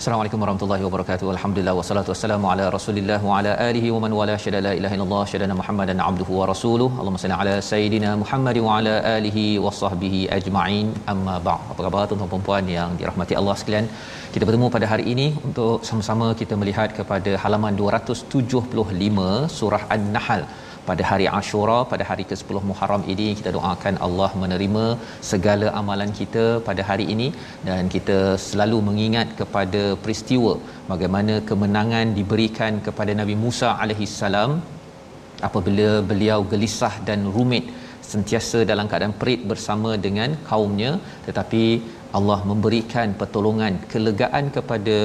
[0.00, 1.26] Assalamualaikum warahmatullahi wabarakatuh.
[1.32, 5.24] Alhamdulillah wassalatu wassalamu ala Rasulillah wa ala alihi wa man wala syada la ilaha illallah
[5.32, 6.86] syadana Muhammadan abduhu wa rasuluh.
[7.00, 10.88] Allahumma salli ala sayidina Muhammad wa ala alihi wa sahbihi ajma'in.
[11.12, 11.68] Amma ba'd.
[11.74, 13.88] Apa khabar tuan-tuan dan puan yang dirahmati Allah sekalian?
[14.36, 19.28] Kita bertemu pada hari ini untuk sama-sama kita melihat kepada halaman 275
[19.58, 20.44] surah An-Nahl
[20.90, 24.84] pada hari Ashura pada hari ke-10 Muharram ini kita doakan Allah menerima
[25.30, 27.28] segala amalan kita pada hari ini
[27.68, 30.54] dan kita selalu mengingat kepada peristiwa
[30.92, 34.52] bagaimana kemenangan diberikan kepada Nabi Musa alaihi salam
[35.48, 37.66] apabila beliau gelisah dan rumit
[38.12, 40.92] sentiasa dalam keadaan perit bersama dengan kaumnya.
[41.26, 41.64] Tetapi
[42.18, 44.96] Allah memberikan pertolongan kelegaan kepada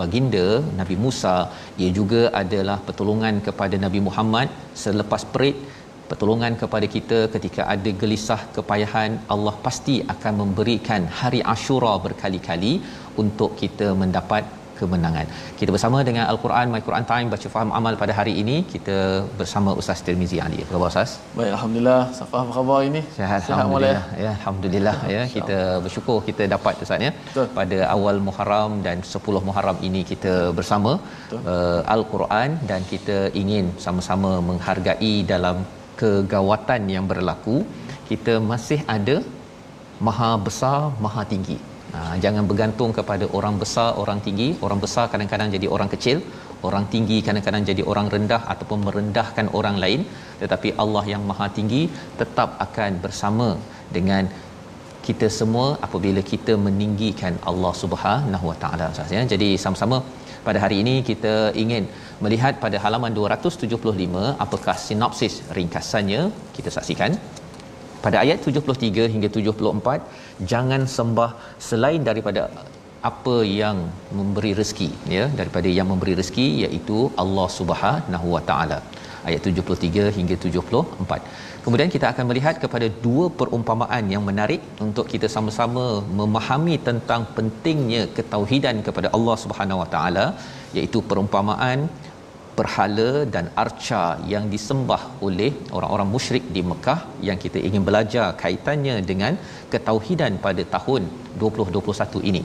[0.00, 0.46] baginda
[0.80, 1.36] Nabi Musa.
[1.82, 4.48] Ia juga adalah pertolongan kepada Nabi Muhammad
[4.84, 5.58] selepas perit.
[6.10, 12.72] Pertolongan kepada kita ketika ada gelisah kepayahan Allah pasti akan memberikan hari Ashura berkali-kali
[13.22, 14.44] untuk kita mendapat
[14.82, 15.26] kemenangan.
[15.60, 18.96] Kita bersama dengan Al-Quran My Quran Time baca faham amal pada hari ini kita
[19.40, 20.60] bersama Ustaz Tirmizi Ali.
[20.64, 21.10] Apa khabar Ustaz?
[21.40, 22.00] Baik alhamdulillah.
[22.20, 23.02] Safa apa khabar ini?
[23.18, 24.04] Sihat alhamdulillah.
[24.24, 27.12] Ya alhamdulillah ya kita bersyukur kita dapat Ustaz ya.
[27.28, 27.46] Betul.
[27.60, 30.92] Pada awal Muharram dan 10 Muharram ini kita bersama
[31.52, 35.58] uh, Al-Quran dan kita ingin sama-sama menghargai dalam
[36.00, 37.56] kegawatan yang berlaku
[38.10, 39.16] kita masih ada
[40.06, 41.58] maha besar maha tinggi
[41.94, 44.48] Ha, jangan bergantung kepada orang besar, orang tinggi.
[44.66, 46.18] Orang besar kadang-kadang jadi orang kecil,
[46.68, 50.00] orang tinggi kadang-kadang jadi orang rendah ataupun merendahkan orang lain.
[50.42, 51.82] Tetapi Allah yang Maha Tinggi
[52.20, 53.48] tetap akan bersama
[53.96, 54.24] dengan
[55.06, 59.22] kita semua apabila kita meninggikan Allah Subhanahu Wa Taala ya.
[59.34, 59.98] Jadi sama-sama
[60.46, 61.84] pada hari ini kita ingin
[62.24, 66.22] melihat pada halaman 275 apakah sinopsis ringkasannya
[66.56, 67.12] kita saksikan
[68.04, 71.30] pada ayat 73 hingga 74 jangan sembah
[71.68, 72.42] selain daripada
[73.10, 73.78] apa yang
[74.18, 78.78] memberi rezeki ya daripada yang memberi rezeki iaitu Allah Subhanahu Wa Taala.
[79.28, 81.18] Ayat 73 hingga 74
[81.64, 85.84] kemudian kita akan melihat kepada dua perumpamaan yang menarik untuk kita sama-sama
[86.20, 90.26] memahami tentang pentingnya ketauhidan kepada Allah Subhanahu Wa Taala
[90.78, 91.78] iaitu perumpamaan
[92.58, 94.02] berhala dan arca
[94.32, 99.34] yang disembah oleh orang-orang musyrik di Mekah yang kita ingin belajar kaitannya dengan
[99.72, 101.02] ketauhidan pada tahun
[101.42, 102.42] 2021 ini.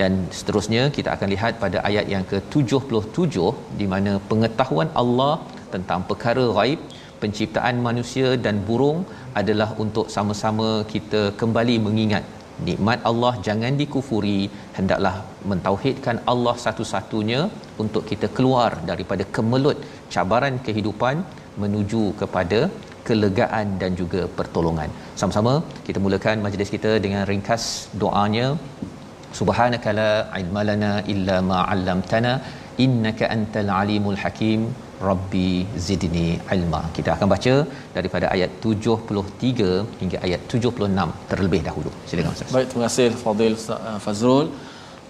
[0.00, 3.36] Dan seterusnya kita akan lihat pada ayat yang ke-77
[3.80, 5.34] di mana pengetahuan Allah
[5.74, 6.80] tentang perkara ghaib,
[7.22, 8.98] penciptaan manusia dan burung
[9.40, 12.24] adalah untuk sama-sama kita kembali mengingat
[12.68, 14.40] nikmat Allah jangan dikufuri.
[14.78, 15.14] Hendaklah
[15.50, 17.40] mentauhidkan Allah satu-satunya
[17.84, 19.80] untuk kita keluar daripada kemelut
[20.14, 21.16] cabaran kehidupan
[21.62, 22.60] menuju kepada
[23.08, 24.90] kelegaan dan juga pertolongan.
[25.20, 25.54] Sama-sama
[25.86, 27.64] kita mulakan majlis kita dengan ringkas
[28.02, 28.46] doanya.
[29.38, 32.32] Subhanaka la ilma lana illa ma 'allamtana
[32.84, 34.60] innaka antal alimul hakim
[35.08, 35.48] Rabbi
[35.86, 36.80] zidni ilma.
[36.96, 37.54] Kita akan baca
[37.96, 41.92] daripada ayat 73 hingga ayat 76 terlebih dahulu.
[42.10, 42.54] Silakan Ustaz.
[42.56, 44.48] Baik, terima kasih Fadil uh, Fazrul.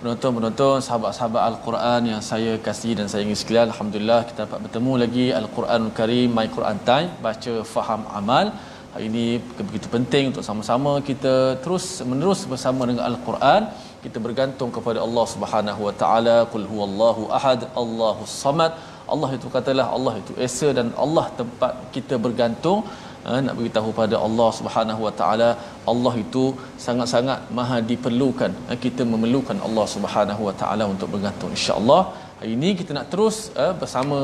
[0.01, 5.27] Penonton-penonton, sahabat-sahabat Al-Quran yang saya kasih dan saya ingin sekalian, Alhamdulillah kita dapat bertemu lagi
[5.39, 8.49] Al-Quranul Karim, My Quran Time, baca faham amal.
[8.97, 9.25] Hari ini
[9.69, 11.33] begitu penting untuk sama-sama kita
[11.65, 13.63] terus menerus bersama dengan Al-Quran.
[14.05, 16.37] Kita bergantung kepada Allah Subhanahu Wa Taala.
[16.53, 18.73] Qul huwallahu ahad, Allahus samad.
[19.15, 22.81] Allah itu katalah Allah itu esa dan Allah tempat kita bergantung.
[23.29, 25.49] Uh, nak beritahu pada Allah Subhanahu Wa Taala
[25.93, 26.43] Allah itu
[26.85, 28.53] sangat-sangat maha diperlukan.
[28.71, 32.03] Uh, kita memerlukan Allah Subhanahu Wa Taala untuk bergantung insya-Allah.
[32.39, 34.19] Hari ini kita nak terus uh, bersama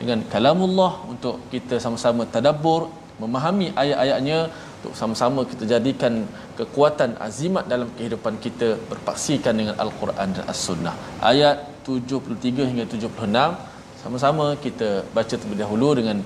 [0.00, 2.80] dengan kalamullah untuk kita sama-sama tadabbur
[3.22, 4.38] memahami ayat-ayatnya
[4.78, 6.12] untuk sama-sama kita jadikan
[6.58, 10.94] kekuatan azimat dalam kehidupan kita berpaksikan dengan al-Quran dan as-Sunnah.
[11.30, 11.56] Ayat
[11.86, 13.75] 73 hingga 76
[14.05, 16.17] sama-sama kita baca terlebih dahulu dengan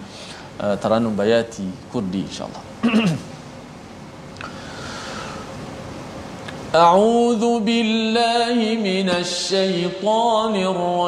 [0.64, 2.64] uh, Taranum Bayati Kurdi insya-Allah.
[6.76, 10.56] أعوذ بالله من الشيطان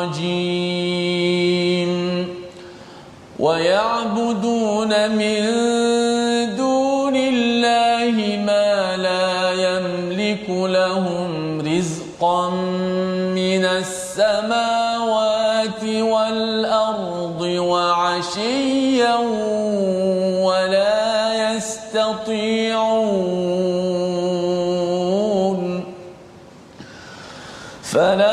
[0.07, 1.91] الرجيم
[3.39, 5.43] ويعبدون من
[6.55, 8.15] دون الله
[8.47, 12.49] ما لا يملك لهم رزقا
[13.35, 14.70] من السماوات
[22.21, 23.13] يستطيعون
[27.83, 28.30] فلا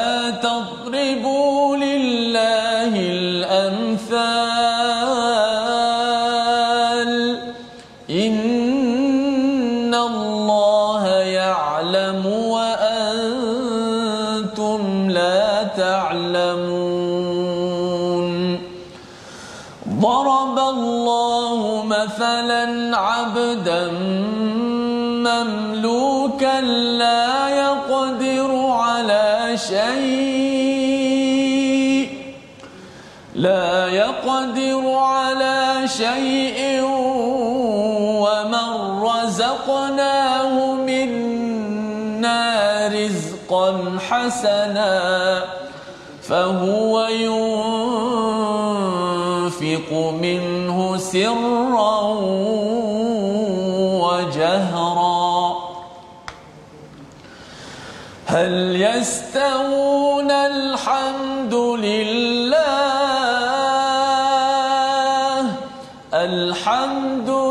[22.39, 23.91] مثلا عبدا
[25.27, 30.89] مملوكا لا يقدر على شيء
[33.35, 36.81] لا يقدر على شيء
[38.23, 42.41] ومن رزقناه منا
[42.87, 45.43] رزقا حسنا
[46.23, 48.38] فهو ينفق
[50.11, 52.01] منه سرا
[54.03, 55.55] وجهرا.
[58.27, 62.59] هل يستوون الحمد لله؟
[66.13, 67.48] الحمد لله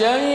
[0.00, 0.29] شيء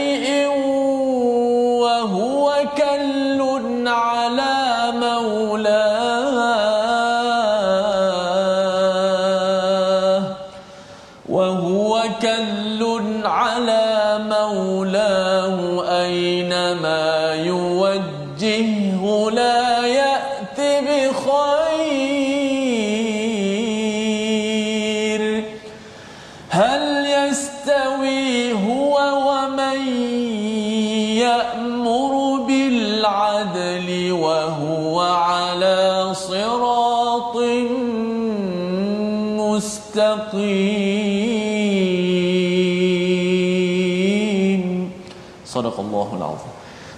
[45.57, 46.53] Sadaqallahul azim.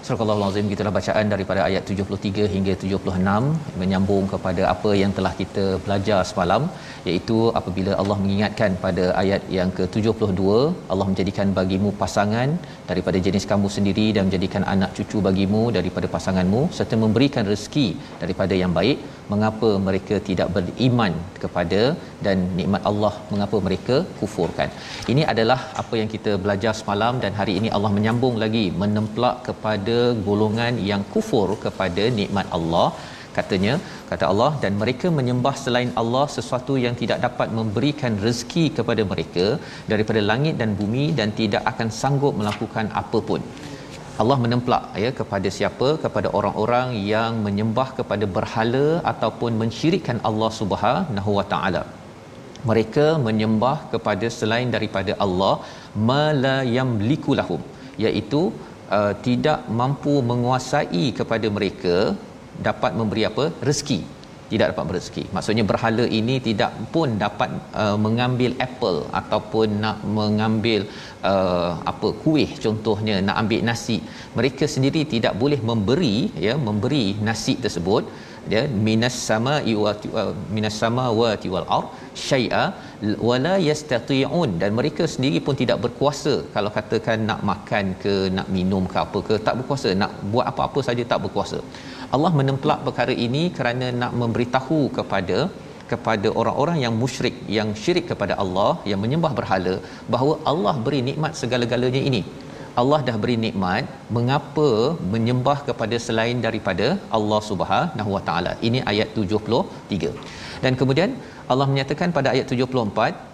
[0.07, 5.31] Sadaqallahul azim kita telah bacaan daripada ayat 73 hingga 76 menyambung kepada apa yang telah
[5.41, 6.61] kita belajar semalam
[7.09, 10.41] iaitu apabila Allah mengingatkan pada ayat yang ke-72
[10.91, 12.49] Allah menjadikan bagimu pasangan
[12.89, 17.87] daripada jenis kamu sendiri dan menjadikan anak cucu bagimu daripada pasanganmu serta memberikan rezeki
[18.23, 18.99] daripada yang baik
[19.31, 21.81] mengapa mereka tidak beriman kepada
[22.25, 24.71] dan nikmat Allah mengapa mereka kufurkan.
[25.13, 29.97] Ini adalah apa yang kita belajar semalam dan hari ini Allah menyambung lagi menemplak kepada
[30.27, 32.89] golongan yang kufur kepada nikmat Allah.
[33.37, 33.73] Katanya
[34.09, 39.45] kata Allah dan mereka menyembah selain Allah sesuatu yang tidak dapat memberikan rezeki kepada mereka
[39.91, 43.43] daripada langit dan bumi dan tidak akan sanggup melakukan apa pun
[44.21, 45.87] Allah menemplak ya kepada siapa?
[46.03, 51.83] Kepada orang-orang yang menyembah kepada berhala ataupun mensyirikkan Allah Subhanahu Wa Taala.
[52.69, 55.53] Mereka menyembah kepada selain daripada Allah
[56.09, 57.61] mala yamliku lahum
[58.05, 58.41] iaitu
[58.97, 61.95] uh, tidak mampu menguasai kepada mereka
[62.67, 63.45] dapat memberi apa?
[63.69, 63.99] Rezeki
[64.51, 65.23] tidak dapat berezeki.
[65.35, 67.49] Maksudnya berhala ini tidak pun dapat
[67.83, 70.81] uh, mengambil apple ataupun nak mengambil
[71.31, 73.97] uh, apa kuih contohnya nak ambil nasi.
[74.39, 78.05] Mereka sendiri tidak boleh memberi ya memberi nasi tersebut
[78.53, 79.53] ya minas sama
[79.83, 79.93] wa
[80.55, 81.87] minas sama wa wal ard
[82.27, 82.63] syai'a
[83.29, 84.51] wala yastati'un.
[84.61, 86.33] Dan mereka sendiri pun tidak berkuasa.
[86.55, 89.91] Kalau katakan nak makan ke nak minum ke apa ke tak berkuasa.
[90.01, 91.61] Nak buat apa-apa saja tak berkuasa.
[92.15, 95.39] Allah menemplak perkara ini kerana nak memberitahu kepada
[95.91, 99.73] kepada orang-orang yang musyrik yang syirik kepada Allah yang menyembah berhala
[100.13, 102.21] bahawa Allah beri nikmat segala-galanya ini
[102.81, 103.85] Allah dah beri nikmat
[104.17, 104.67] mengapa
[105.13, 110.13] menyembah kepada selain daripada Allah Subhanahu Wa Taala ini ayat 73
[110.65, 111.11] dan kemudian
[111.51, 113.29] Allah menyatakan pada ayat 74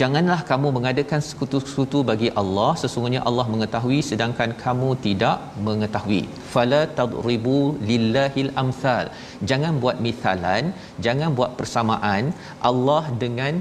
[0.00, 6.22] Janganlah kamu mengadakan sekutu-sekutu bagi Allah sesungguhnya Allah mengetahui sedangkan kamu tidak mengetahui.
[6.52, 7.56] Fala tadribu
[7.90, 9.12] lillahil amsal.
[9.50, 10.72] Jangan buat misalan,
[11.06, 12.32] jangan buat persamaan
[12.70, 13.60] Allah dengan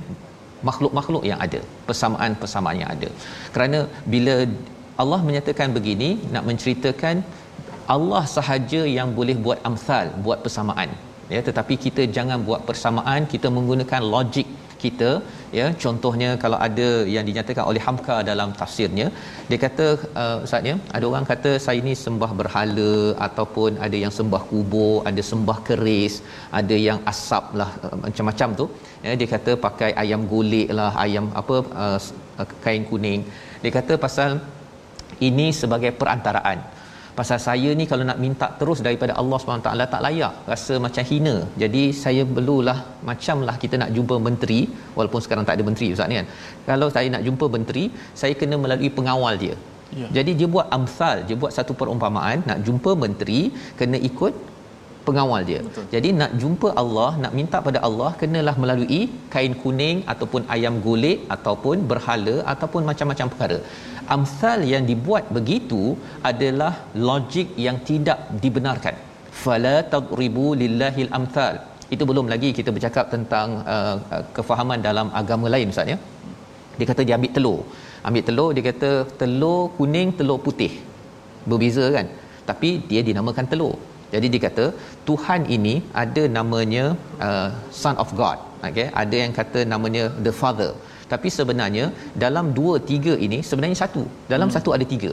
[0.69, 3.10] makhluk-makhluk yang ada, persamaan-persamaan yang ada.
[3.55, 3.81] Kerana
[4.13, 4.36] bila
[5.01, 7.15] Allah menyatakan begini nak menceritakan
[7.95, 10.89] Allah sahaja yang boleh buat amsal, buat persamaan.
[11.33, 14.47] Ya, tetapi kita jangan buat persamaan, kita menggunakan logik
[14.83, 15.12] kita.
[15.57, 19.07] Ya contohnya kalau ada yang dinyatakan oleh Hamka dalam tafsirnya
[19.50, 19.85] dia kata
[20.21, 22.95] uh, ustaz ya ada orang kata saya ni sembah berhala
[23.27, 26.15] ataupun ada yang sembah kubur ada sembah keris
[26.62, 28.67] ada yang asap lah uh, macam-macam tu.
[29.05, 32.00] Ya dia kata pakai ayam golek lah ayam apa uh,
[32.65, 33.23] kain kuning.
[33.63, 34.31] Dia kata pasal
[35.27, 36.60] ini sebagai perantaraan.
[37.17, 40.34] Pasal saya ni kalau nak minta terus daripada Allah SWT tak layak.
[40.51, 41.36] Rasa macam hina.
[41.62, 42.77] Jadi saya perlulah
[43.10, 44.62] macamlah kita nak jumpa menteri
[44.98, 46.27] walaupun sekarang tak ada menteri ustaz ni kan.
[46.70, 47.84] Kalau saya nak jumpa menteri
[48.22, 49.55] saya kena melalui pengawal dia.
[50.01, 50.08] Ya.
[50.17, 53.41] jadi dia buat amsal dia buat satu perumpamaan nak jumpa menteri
[53.79, 54.34] kena ikut
[55.07, 55.62] pengawal dia.
[55.67, 55.86] Betul.
[55.93, 59.01] Jadi nak jumpa Allah, nak minta pada Allah kenalah melalui
[59.33, 63.60] kain kuning ataupun ayam golek ataupun berhala ataupun macam-macam perkara.
[64.15, 65.81] Amsal yang dibuat begitu
[66.31, 66.74] adalah
[67.10, 68.95] logik yang tidak dibenarkan.
[69.43, 71.53] Fala tadribu lillahil amsal.
[71.93, 75.98] Itu belum lagi kita bercakap tentang uh, uh, kefahaman dalam agama lain Ustaz ya.
[76.77, 77.60] Dia kata dia ambil telur.
[78.07, 78.91] Ambil telur dia kata
[79.22, 80.74] telur kuning, telur putih.
[81.50, 82.07] Berbeza kan?
[82.50, 83.75] Tapi dia dinamakan telur.
[84.13, 84.65] Jadi dia kata
[85.10, 86.86] Tuhan ini ada namanya
[87.27, 87.50] uh,
[87.82, 88.39] son of God.
[88.67, 90.72] Okey, ada yang kata namanya the father.
[91.13, 91.86] Tapi sebenarnya
[92.24, 94.03] dalam dua tiga ini sebenarnya satu.
[94.34, 94.55] Dalam hmm.
[94.55, 95.12] satu ada tiga.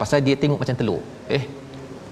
[0.00, 1.02] Pasal dia tengok macam telur.
[1.36, 1.42] Eh,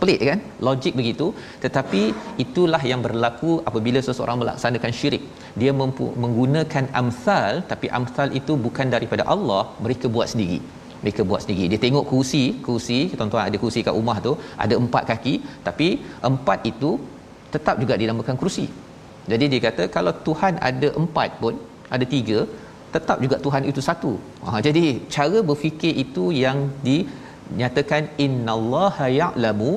[0.00, 0.38] pelik kan?
[0.66, 1.26] Logik begitu.
[1.64, 2.02] Tetapi
[2.44, 5.24] itulah yang berlaku apabila seseorang melaksanakan syirik.
[5.60, 10.60] Dia mempu- menggunakan amsal tapi amsal itu bukan daripada Allah, mereka buat sendiri
[11.04, 11.64] mereka buat sendiri.
[11.72, 14.32] Dia tengok kerusi, kerusi, tuan-tuan ada kerusi kat rumah tu,
[14.64, 15.34] ada empat kaki,
[15.68, 15.88] tapi
[16.30, 16.90] empat itu
[17.54, 18.66] tetap juga dinamakan kerusi.
[19.32, 21.54] Jadi dia kata kalau Tuhan ada empat pun,
[21.96, 22.38] ada tiga,
[22.94, 24.12] tetap juga Tuhan itu satu.
[24.46, 24.84] Ha, jadi
[25.14, 26.58] cara berfikir itu yang
[26.88, 29.72] dinyatakan innallaha ya'lamu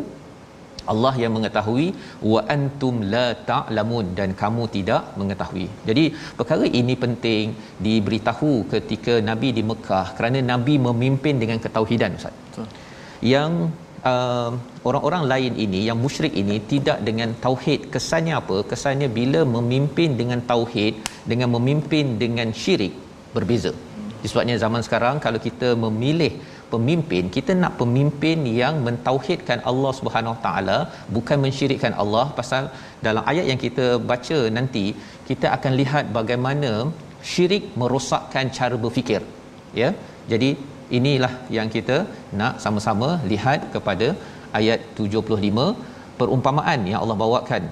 [0.94, 1.88] Allah yang mengetahui
[2.32, 5.68] wa antum la ta'lamun dan kamu tidak mengetahui.
[5.90, 6.06] Jadi
[6.40, 7.56] perkara ini penting
[7.88, 12.36] diberitahu ketika Nabi di Mekah kerana Nabi memimpin dengan ketauhidan Ustaz.
[12.48, 12.68] Betul.
[13.34, 13.52] Yang
[14.12, 14.52] uh,
[14.88, 18.58] orang-orang lain ini yang musyrik ini tidak dengan tauhid kesannya apa?
[18.72, 20.96] Kesannya bila memimpin dengan tauhid
[21.32, 22.96] dengan memimpin dengan syirik
[23.36, 23.74] berbeza.
[24.30, 26.32] Sebabnya zaman sekarang kalau kita memilih
[26.74, 30.78] pemimpin kita nak pemimpin yang mentauhidkan Allah Subhanahu Wa taala
[31.16, 32.26] bukan mensyirikkan Allah.
[32.40, 32.64] Pasal
[33.08, 34.86] dalam ayat yang kita baca nanti
[35.30, 36.72] kita akan lihat bagaimana
[37.32, 39.22] syirik merosakkan cara berfikir
[39.82, 39.92] ya.
[40.32, 40.50] Jadi
[40.98, 41.98] inilah yang kita
[42.40, 44.08] nak sama-sama lihat kepada
[44.60, 45.68] ayat 75
[46.20, 47.64] perumpamaan yang Allah bawakan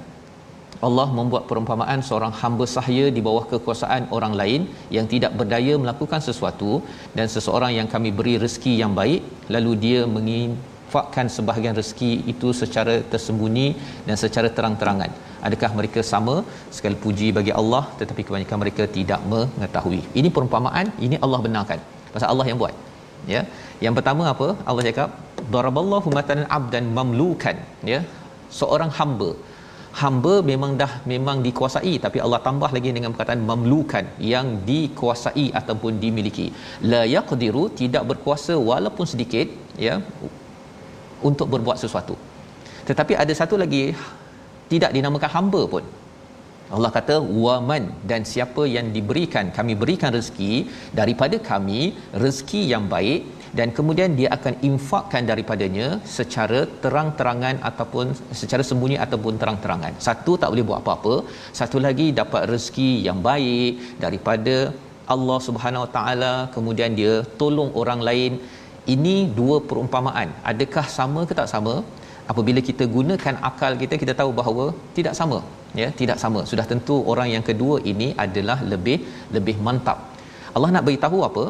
[0.88, 4.62] Allah membuat perumpamaan seorang hamba sahaya di bawah kekuasaan orang lain
[4.96, 6.72] yang tidak berdaya melakukan sesuatu
[7.18, 9.22] dan seseorang yang kami beri rezeki yang baik
[9.56, 13.68] lalu dia menginfakkan sebahagian rezeki itu secara tersembunyi
[14.08, 15.12] dan secara terang-terangan.
[15.48, 16.36] Adakah mereka sama?
[16.76, 20.02] Sekali puji bagi Allah tetapi kebanyakan mereka tidak mengetahui.
[20.20, 21.80] Ini perumpamaan ini Allah benarkan.
[22.14, 22.76] Pasal Allah yang buat
[23.34, 23.42] ya.
[23.86, 24.48] Yang pertama apa?
[24.70, 25.10] Allah cakap
[25.56, 27.58] daraballahu matalan abdan mamlukan
[27.94, 28.02] ya.
[28.60, 29.30] Seorang hamba
[30.02, 36.00] hamba memang dah memang dikuasai tapi Allah tambah lagi dengan perkataan mamlukan yang dikuasai ataupun
[36.04, 36.48] dimiliki.
[36.94, 39.50] La yaqdiru tidak berkuasa walaupun sedikit
[39.88, 39.96] ya
[41.30, 42.16] untuk berbuat sesuatu.
[42.90, 43.84] Tetapi ada satu lagi
[44.74, 45.86] tidak dinamakan hamba pun.
[46.76, 50.54] Allah kata waman dan siapa yang diberikan kami berikan rezeki
[51.00, 51.82] daripada kami
[52.24, 53.22] rezeki yang baik
[53.58, 55.88] dan kemudian dia akan infakkan daripadanya
[56.18, 58.06] secara terang-terangan ataupun
[58.42, 59.94] secara sembunyi ataupun terang-terangan.
[60.08, 61.16] Satu tak boleh buat apa-apa,
[61.60, 63.74] satu lagi dapat rezeki yang baik
[64.06, 64.56] daripada
[65.16, 68.34] Allah Subhanahu Wa Taala, kemudian dia tolong orang lain.
[68.94, 70.30] Ini dua perumpamaan.
[70.52, 71.76] Adakah sama ke tak sama?
[72.32, 74.66] apabila kita gunakan akal kita kita tahu bahawa
[74.98, 75.40] tidak sama
[75.82, 78.98] ya tidak sama sudah tentu orang yang kedua ini adalah lebih
[79.36, 80.00] lebih mantap
[80.56, 81.46] Allah nak beritahu apa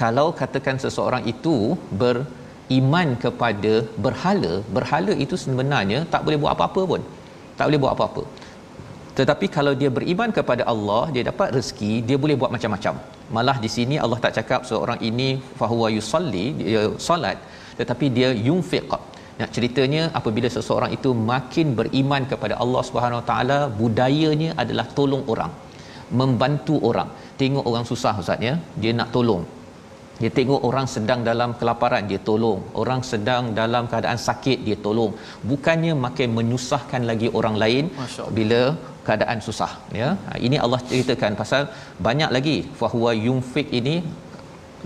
[0.00, 1.56] kalau katakan seseorang itu
[2.02, 3.72] beriman kepada
[4.04, 7.02] berhala berhala itu sebenarnya tak boleh buat apa-apa pun.
[7.58, 8.22] Tak boleh buat apa-apa.
[9.18, 12.94] Tetapi kalau dia beriman kepada Allah dia dapat rezeki dia boleh buat macam-macam.
[13.36, 15.28] Malah di sini Allah tak cakap seorang ini
[15.60, 17.38] fahuwa yusalli dia solat
[17.80, 18.92] tetapi dia yunfiq.
[19.40, 25.24] Nak ceritanya apabila seseorang itu makin beriman kepada Allah Subhanahu Wa Taala budayanya adalah tolong
[25.34, 25.52] orang
[26.20, 27.08] membantu orang.
[27.40, 28.54] Tengok orang susah ustaz ya.
[28.82, 29.44] Dia nak tolong
[30.22, 32.60] dia tengok orang sedang dalam kelaparan dia tolong.
[32.82, 35.12] Orang sedang dalam keadaan sakit dia tolong.
[35.50, 37.84] Bukannya makin menyusahkan lagi orang lain
[38.38, 38.62] bila
[39.06, 40.08] keadaan susah ya.
[40.26, 41.62] Ha, ini Allah ceritakan pasal
[42.08, 43.96] banyak lagi fahuwa yunfik ini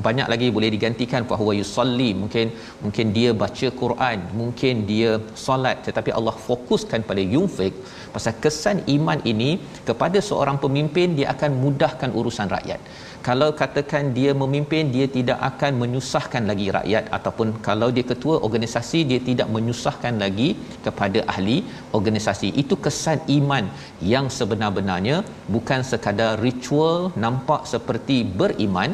[0.05, 1.23] banyak lagi boleh digantikan.
[1.31, 2.47] Fahuwa yusalli mungkin
[2.85, 5.11] mungkin dia baca Quran mungkin dia
[5.45, 5.79] solat.
[5.89, 7.75] Tetapi Allah fokuskan pada yunfik
[8.15, 9.51] pasal kesan iman ini
[9.89, 12.81] kepada seorang pemimpin dia akan mudahkan urusan rakyat.
[13.27, 17.05] Kalau katakan dia memimpin dia tidak akan menyusahkan lagi rakyat.
[17.17, 20.49] Ataupun kalau dia ketua organisasi dia tidak menyusahkan lagi
[20.87, 21.59] kepada ahli
[21.99, 22.51] organisasi.
[22.63, 23.67] Itu kesan iman
[24.15, 25.17] yang sebenar-benarnya
[25.55, 28.93] bukan sekadar ritual nampak seperti beriman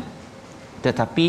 [0.87, 1.27] tetapi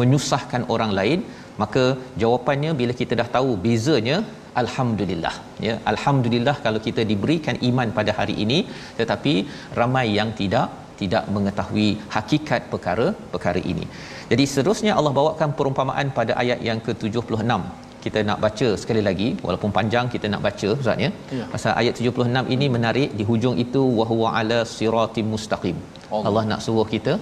[0.00, 1.20] menyusahkan orang lain
[1.62, 1.84] maka
[2.22, 4.16] jawapannya bila kita dah tahu bezanya
[4.62, 5.34] alhamdulillah
[5.66, 8.58] ya alhamdulillah kalau kita diberikan iman pada hari ini
[9.00, 9.34] tetapi
[9.80, 10.68] ramai yang tidak
[11.00, 13.86] tidak mengetahui hakikat perkara-perkara ini.
[14.32, 17.58] Jadi seterusnya Allah bawakan perumpamaan pada ayat yang ke-76.
[18.04, 21.10] Kita nak baca sekali lagi walaupun panjang kita nak baca ustaz ya.
[21.38, 21.44] ya.
[21.52, 25.76] Pasal ayat 76 ini menarik di hujung itu wa huwa ala siratim mustaqim.
[26.12, 27.14] Allah, Allah nak suruh kita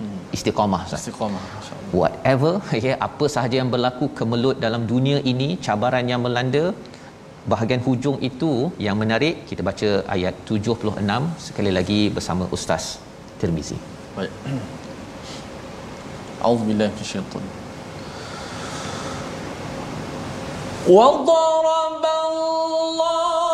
[0.00, 0.18] hmm.
[0.36, 1.00] istiqamah ustaz.
[1.02, 1.44] Istiqamah
[2.00, 2.52] Whatever
[2.86, 6.64] ya apa sahaja yang berlaku kemelut dalam dunia ini cabaran yang melanda
[7.52, 8.52] bahagian hujung itu
[8.86, 12.86] yang menarik kita baca ayat 76 sekali lagi bersama ustaz
[13.40, 13.78] Tirmizi.
[14.16, 14.32] Baik.
[16.48, 17.44] Auzubillahi minasyaitan.
[20.88, 23.47] وضرب الله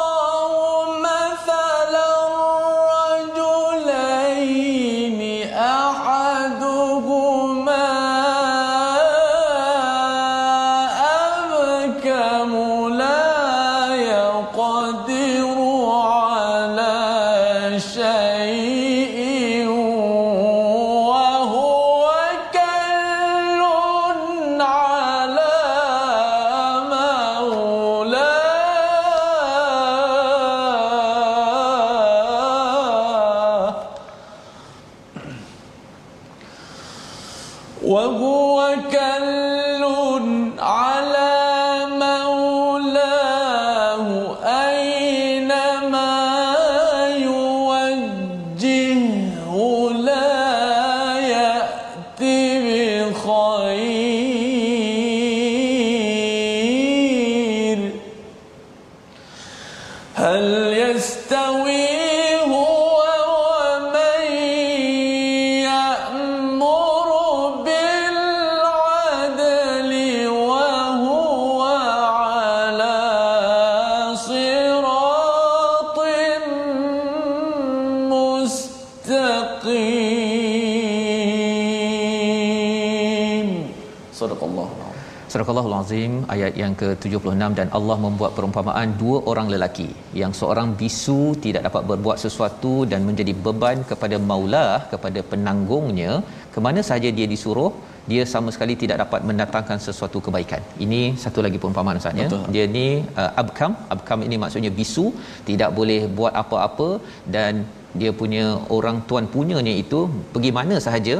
[85.85, 89.89] Al-Azim ayat yang ke-76 dan Allah membuat perumpamaan dua orang lelaki
[90.21, 96.13] yang seorang bisu tidak dapat berbuat sesuatu dan menjadi beban kepada maulah kepada penanggungnya
[96.53, 97.71] ke mana saja dia disuruh
[98.11, 100.61] dia sama sekali tidak dapat mendatangkan sesuatu kebaikan.
[100.85, 102.27] Ini satu lagi perumpamaan Ustaz ya.
[102.55, 102.87] Dia ni
[103.21, 105.05] uh, abkam, abkam ini maksudnya bisu,
[105.49, 106.89] tidak boleh buat apa-apa
[107.35, 107.65] dan
[108.01, 108.45] dia punya
[108.77, 110.01] orang tuan punyanya itu
[110.33, 111.15] pergi mana sahaja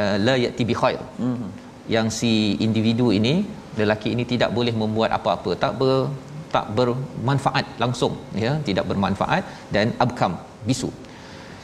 [0.00, 1.00] uh, la yati bi khair.
[1.28, 1.50] Mm-hmm.
[1.96, 2.32] Yang si
[2.66, 3.34] individu ini
[3.78, 5.94] lelaki ini tidak boleh membuat apa-apa tak ber
[6.54, 9.42] tak bermanfaat langsung ya tidak bermanfaat
[9.74, 10.32] dan abkam
[10.68, 10.90] bisu.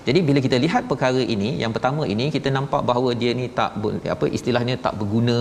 [0.07, 3.71] Jadi bila kita lihat perkara ini yang pertama ini kita nampak bahawa dia ni tak
[4.15, 5.39] apa istilahnya tak berguna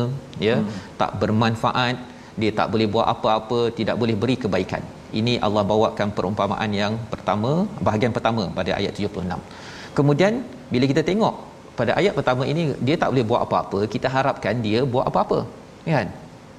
[0.47, 0.71] ya hmm.
[1.01, 1.95] tak bermanfaat
[2.41, 4.81] dia tak boleh buat apa-apa tidak boleh beri kebaikan.
[5.19, 7.51] Ini Allah bawakan perumpamaan yang pertama
[7.87, 9.37] bahagian pertama pada ayat 76
[9.97, 10.33] kemudian
[10.73, 11.35] bila kita tengok
[11.79, 15.39] pada ayat pertama ini dia tak boleh buat apa-apa kita harapkan dia buat apa-apa
[15.95, 16.07] kan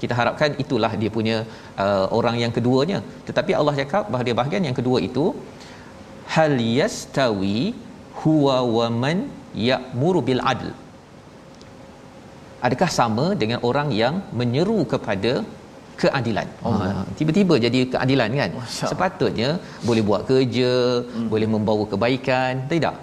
[0.01, 1.37] kita harapkan itulah dia punya
[1.85, 5.27] uh, orang yang keduanya tetapi Allah cakap bahawa dia bahagian yang kedua itu
[6.35, 7.61] hal yastawi
[8.23, 9.19] huwa wa man
[9.69, 10.71] ya'muru bil adl
[12.67, 15.33] adakah sama dengan orang yang menyeru kepada
[16.01, 16.49] keadilan.
[16.67, 18.51] Oh, ha, tiba-tiba jadi keadilan kan.
[18.93, 19.51] Sepatutnya
[19.89, 21.29] boleh buat kerja, hmm.
[21.33, 22.95] boleh membawa kebaikan, tidak.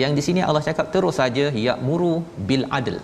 [0.00, 2.14] Yang di sini Allah cakap terus saja ya muru
[2.48, 2.96] bil adl.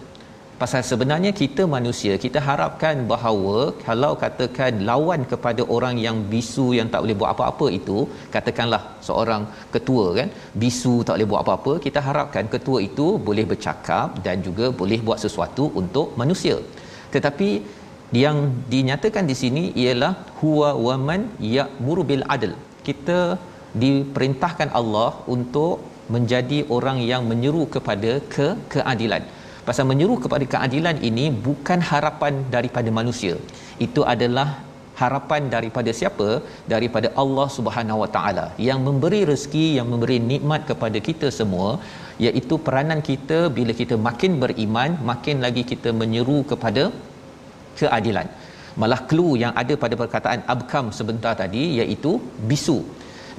[0.61, 6.89] Pasal sebenarnya kita manusia, kita harapkan bahawa kalau katakan lawan kepada orang yang bisu yang
[6.93, 7.99] tak boleh buat apa-apa itu,
[8.35, 9.43] katakanlah seorang
[9.75, 10.29] ketua kan,
[10.63, 15.23] bisu tak boleh buat apa-apa, kita harapkan ketua itu boleh bercakap dan juga boleh buat
[15.25, 16.59] sesuatu untuk manusia.
[17.15, 17.51] Tetapi
[18.25, 18.37] yang
[18.75, 21.23] dinyatakan di sini ialah huwa waman
[21.57, 22.55] ya'muru bil adl.
[22.89, 23.21] Kita
[23.85, 25.75] diperintahkan Allah untuk
[26.15, 29.25] menjadi orang yang menyeru kepada ke keadilan.
[29.69, 33.35] Pasal menyeru kepada keadilan ini bukan harapan daripada manusia.
[33.87, 34.47] Itu adalah
[35.01, 36.29] harapan daripada siapa?
[36.73, 41.69] Daripada Allah Subhanahu Wa Taala yang memberi rezeki, yang memberi nikmat kepada kita semua,
[42.27, 46.85] iaitu peranan kita bila kita makin beriman, makin lagi kita menyeru kepada
[47.81, 48.29] keadilan.
[48.81, 52.13] Malah clue yang ada pada perkataan abkam sebentar tadi iaitu
[52.51, 52.79] bisu.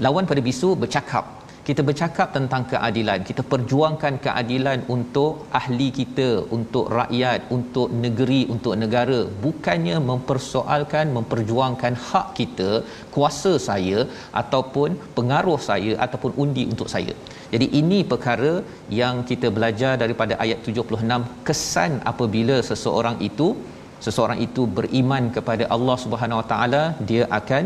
[0.06, 1.39] Lawan pada bisu bercakap
[1.70, 3.20] kita bercakap tentang keadilan.
[3.30, 9.20] Kita perjuangkan keadilan untuk ahli kita untuk rakyat untuk negeri untuk negara.
[9.46, 12.70] Bukannya mempersoalkan memperjuangkan hak kita
[13.16, 14.00] kuasa saya
[14.42, 17.14] ataupun pengaruh saya ataupun undi untuk saya.
[17.54, 18.54] Jadi ini perkara
[19.02, 23.50] yang kita belajar daripada ayat 76 kesan apabila seseorang itu
[24.08, 27.64] seseorang itu beriman kepada Allah Subhanahu Wa Taala dia akan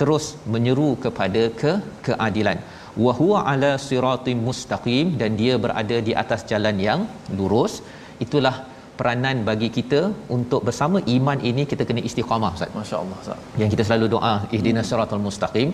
[0.00, 1.72] terus menyeru kepada ke
[2.06, 2.58] keadilan
[3.04, 7.00] wa huwa ala siratim mustaqim dan dia berada di atas jalan yang
[7.38, 7.74] lurus.
[8.24, 8.56] Itulah
[8.98, 10.00] peranan bagi kita
[10.36, 12.72] untuk bersama iman ini kita kena istiqamah ustaz.
[12.80, 13.60] Masyaallah ustaz.
[13.60, 15.70] Yang kita selalu doa ihdinas siratal mustaqim.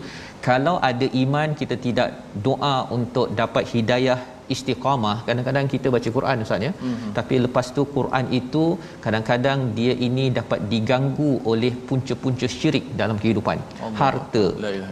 [0.48, 2.10] Kalau ada iman kita tidak
[2.48, 4.20] doa untuk dapat hidayah
[4.54, 5.16] istiqamah.
[5.28, 6.72] Kadang-kadang kita baca Quran ustaz ya.
[6.74, 7.12] Mm-hmm.
[7.18, 8.64] tapi lepas tu Quran itu
[9.04, 13.58] kadang-kadang dia ini dapat diganggu oleh punca-punca syirik dalam kehidupan.
[13.86, 13.96] Allah.
[14.00, 14.44] harta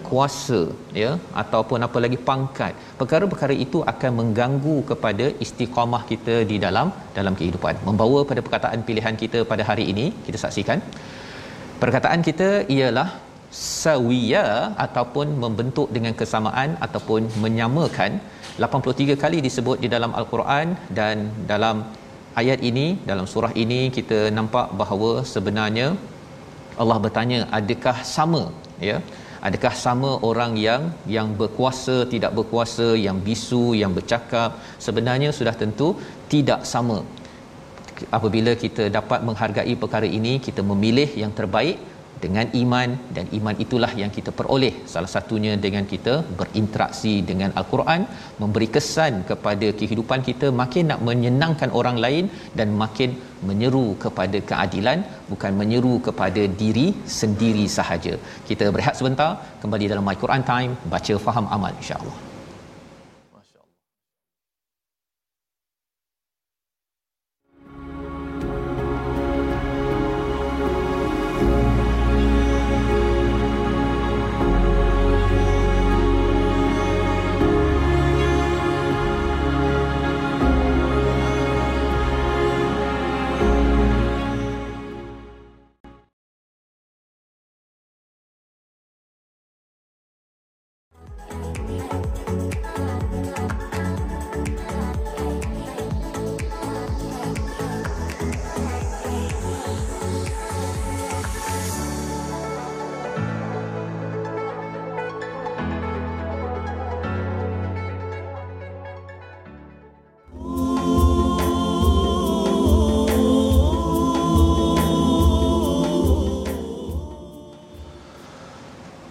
[0.09, 0.61] kuasa
[1.03, 1.11] ya
[1.43, 2.75] ataupun apa lagi pangkat.
[3.01, 7.77] Perkara-perkara itu akan mengganggu kepada istiqamah kita di dalam dalam kehidupan.
[7.89, 10.81] Membawa pada perkataan pilihan kita pada hari ini kita saksikan.
[11.83, 13.09] Perkataan kita ialah
[13.83, 14.47] sawiya
[14.87, 18.13] ataupun membentuk dengan kesamaan ataupun menyamakan
[18.59, 20.69] 83 kali disebut di dalam al-Quran
[20.99, 21.17] dan
[21.53, 21.77] dalam
[22.41, 25.89] ayat ini dalam surah ini kita nampak bahawa sebenarnya
[26.83, 28.43] Allah bertanya adakah sama
[28.91, 28.99] ya?
[29.49, 30.83] Adakah sama orang yang
[31.17, 34.59] yang berkuasa tidak berkuasa yang bisu yang bercakap?
[34.87, 35.89] Sebenarnya sudah tentu
[36.33, 36.99] tidak sama.
[38.17, 41.79] Apabila kita dapat menghargai perkara ini kita memilih yang terbaik
[42.25, 44.75] dengan iman dan iman itulah yang kita peroleh.
[44.93, 48.03] Salah satunya dengan kita berinteraksi dengan al-Quran
[48.43, 52.27] memberi kesan kepada kehidupan kita makin nak menyenangkan orang lain
[52.61, 53.13] dan makin
[53.49, 55.01] menyeru kepada keadilan
[55.33, 56.87] bukan menyeru kepada diri
[57.19, 58.15] sendiri sahaja.
[58.49, 59.31] Kita berehat sebentar
[59.65, 62.28] kembali dalam my Quran time baca faham amal insya-Allah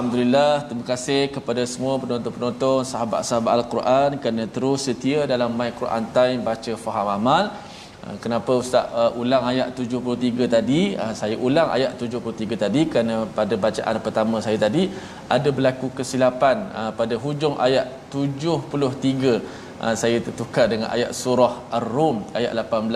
[0.00, 6.40] Alhamdulillah, terima kasih kepada semua penonton-penonton, sahabat-sahabat Al-Quran kerana terus setia dalam My Quran Time
[6.40, 7.44] baca faham amal.
[8.08, 13.28] uh, kenapa ustaz uh, ulang ayat 73 tadi uh, saya ulang ayat 73 tadi kerana
[13.38, 14.88] pada bacaan pertama saya tadi
[15.36, 19.36] ada berlaku kesilapan uh, pada hujung ayat 73
[19.84, 22.92] uh, saya tertukar dengan ayat surah ar-rum ayat 18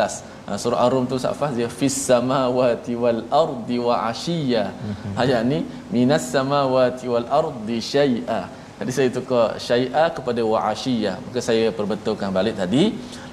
[0.49, 5.14] uh, surah ar-rum tu Ustaz dia fis samawati wal ardi wa ashiya mm-hmm.
[5.25, 5.59] ayat ni
[5.97, 8.40] minas samawati wal ardi syai'a
[8.79, 12.85] jadi saya tukar syai'a kepada wa ashiya maka saya perbetulkan balik tadi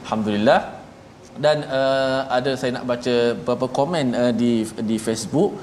[0.05, 0.81] alhamdulillah
[1.45, 5.55] dan uh, ada saya nak baca beberapa komen uh, di di Facebook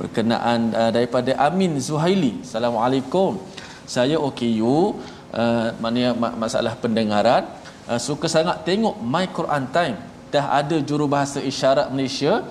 [0.00, 2.42] berkenaan uh, daripada Amin Zuhaili.
[2.42, 3.38] Assalamualaikum.
[3.86, 4.98] Saya OKU
[5.34, 7.42] uh, maknanya masalah pendengaran
[7.90, 9.98] uh, suka sangat tengok My Quran Time.
[10.30, 12.42] Dah ada jurubahasa isyarat Malaysia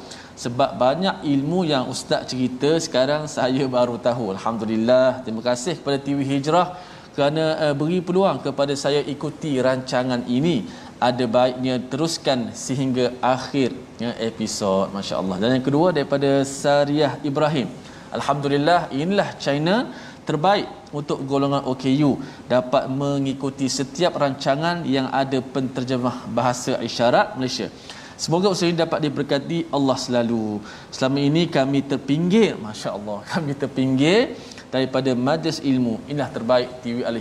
[0.43, 4.35] sebab banyak ilmu yang ustaz cerita sekarang saya baru tahu.
[4.35, 5.23] Alhamdulillah.
[5.23, 6.67] Terima kasih kepada TV Hijrah
[7.15, 10.67] kerana uh, beri peluang kepada saya ikuti rancangan ini
[11.03, 15.37] ada baiknya teruskan sehingga akhir ya, episod masya-Allah.
[15.41, 17.67] Dan yang kedua daripada Sariah Ibrahim.
[18.13, 19.89] Alhamdulillah inilah China
[20.23, 27.67] terbaik untuk golongan OKU dapat mengikuti setiap rancangan yang ada penterjemah bahasa isyarat Malaysia.
[28.13, 30.61] Semoga usaha ini dapat diberkati Allah selalu.
[30.93, 34.37] Selama ini kami terpinggir, masya-Allah, kami terpinggir
[34.71, 35.99] daripada majlis ilmu.
[36.07, 37.17] Inilah terbaik TV Al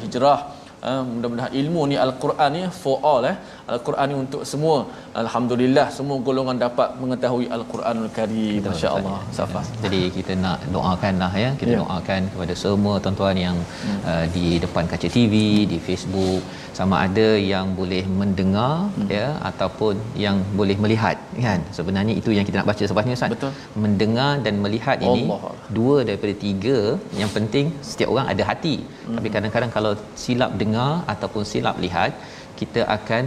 [0.91, 3.35] Uh, mudah-mudahan ilmu ni al-Quran ni for all eh.
[3.73, 4.77] al-Quran ni untuk semua.
[5.23, 8.59] Alhamdulillah semua golongan dapat mengetahui al-Quranul Karim.
[8.71, 11.51] masya-Allah safas jadi kita nak doakanlah ya.
[11.61, 11.83] Kita yeah.
[11.83, 14.01] doakan kepada semua tuan-tuan yang hmm.
[14.11, 15.35] uh, di depan kaca TV
[15.73, 16.43] di Facebook
[16.79, 19.09] sama ada yang boleh mendengar hmm.
[19.17, 21.17] ya ataupun yang boleh melihat
[21.47, 21.61] kan.
[21.79, 23.33] Sebenarnya itu yang kita nak baca sebabnya Ustaz.
[23.37, 23.53] Betul.
[23.85, 25.55] Mendengar dan melihat ini Allah.
[25.79, 26.79] dua daripada tiga.
[27.23, 28.77] Yang penting setiap orang ada hati.
[28.83, 29.17] Hmm.
[29.19, 29.93] tapi kadang-kadang kalau
[30.23, 30.72] silap dengar
[31.15, 32.13] ataupun silap lihat
[32.61, 33.25] kita akan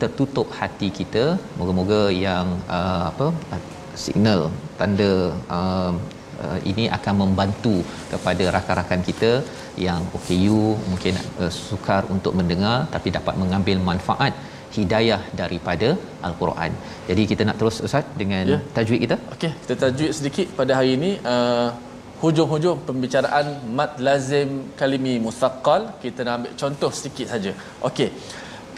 [0.00, 1.24] tertutup hati kita
[1.58, 3.26] moga-moga yang uh, apa
[4.04, 4.40] signal
[4.78, 5.12] tanda
[5.56, 5.92] uh,
[6.44, 7.74] uh, ini akan membantu
[8.12, 9.32] kepada rakan-rakan kita
[9.86, 14.34] yang OKU mungkin uh, sukar untuk mendengar tapi dapat mengambil manfaat
[14.76, 15.88] hidayah daripada
[16.26, 16.72] al-Quran.
[17.08, 18.58] Jadi kita nak terus Ustaz dengan ya.
[18.76, 19.16] tajwid kita.
[19.34, 21.68] Okey, kita tajwid sedikit pada hari ini uh,
[22.22, 23.46] hujung-hujung pembicaraan
[23.78, 27.52] mad lazim kalimi musaqqal kita nak ambil contoh sedikit saja.
[27.88, 28.10] Okey.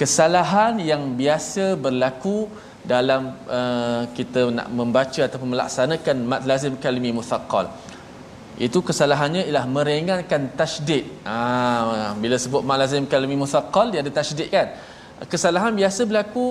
[0.01, 2.37] Kesalahan yang biasa berlaku
[2.93, 3.23] dalam
[3.59, 7.69] uh, kita nak membaca ataupun melaksanakan mad lazim kalimi musaqqal
[8.67, 11.05] itu kesalahannya ialah meringankan tasydid.
[11.29, 14.69] Ah bila sebut mad lazim kalimi musaqqal dia ada tasydid kan.
[15.33, 16.47] Kesalahan biasa berlaku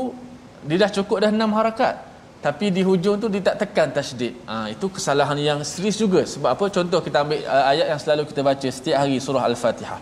[0.69, 2.12] dia dah cukup dah enam harakat
[2.43, 4.33] tapi di hujung tu dia tak tekan tasydid.
[4.43, 6.21] Ah itu kesalahan yang serius juga.
[6.27, 6.65] Sebab apa?
[6.67, 9.99] Contoh kita ambil uh, ayat yang selalu kita baca setiap hari surah Al-Fatihah.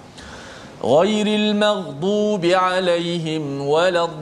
[0.81, 4.15] Ghairil maghdubi alaihim waladdallin.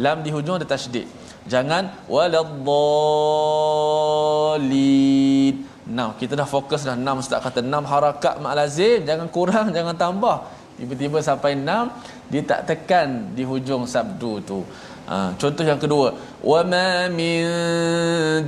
[0.00, 1.04] Lam di hujung ada tasydid.
[1.44, 2.56] Jangan waladdallin.
[5.86, 9.94] Nah, kita dah fokus dah enam ustaz kata enam harakat mak lazim, jangan kurang, jangan
[9.94, 10.36] tambah.
[10.76, 11.88] Tiba-tiba sampai enam
[12.28, 14.60] dia tak tekan di hujung sabdu tu.
[15.06, 17.46] Ha, contoh yang kedua, wa ma min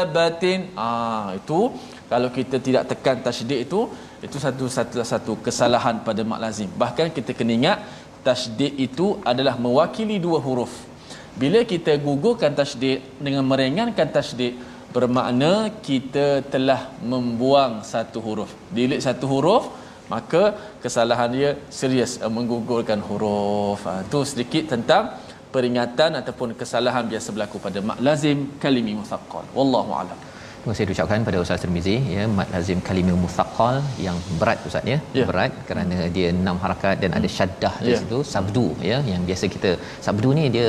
[0.00, 0.72] dabbatin.
[0.72, 1.68] Ah, itu
[2.12, 3.80] kalau kita tidak tekan tasydid itu
[4.26, 6.68] itu satu satu satu kesalahan pada mak lazim.
[6.82, 7.78] Bahkan kita kena ingat
[8.26, 10.72] tasydid itu adalah mewakili dua huruf.
[11.42, 14.54] Bila kita gugurkan tasydid dengan meringankan tasydid
[14.96, 15.52] bermakna
[15.88, 16.80] kita telah
[17.12, 18.50] membuang satu huruf.
[18.76, 19.64] Dilik satu huruf
[20.12, 20.42] maka
[20.84, 23.80] kesalahan dia serius uh, menggugurkan huruf.
[24.04, 25.04] Itu uh, sedikit tentang
[25.54, 30.20] peringatan ataupun kesalahan biasa berlaku pada mak lazim kalimi musaqqal wallahu a'lam
[30.62, 34.98] Terima kasih ucapkan pada Ustaz Tirmizi ya mat lazim kalimah musaqqal yang berat Ustaz ya
[35.18, 35.26] yeah.
[35.30, 37.18] berat kerana dia enam harakat dan hmm.
[37.18, 38.00] ada syaddah di yeah.
[38.02, 39.70] situ sabdu ya yang biasa kita
[40.06, 40.68] sabdu ni dia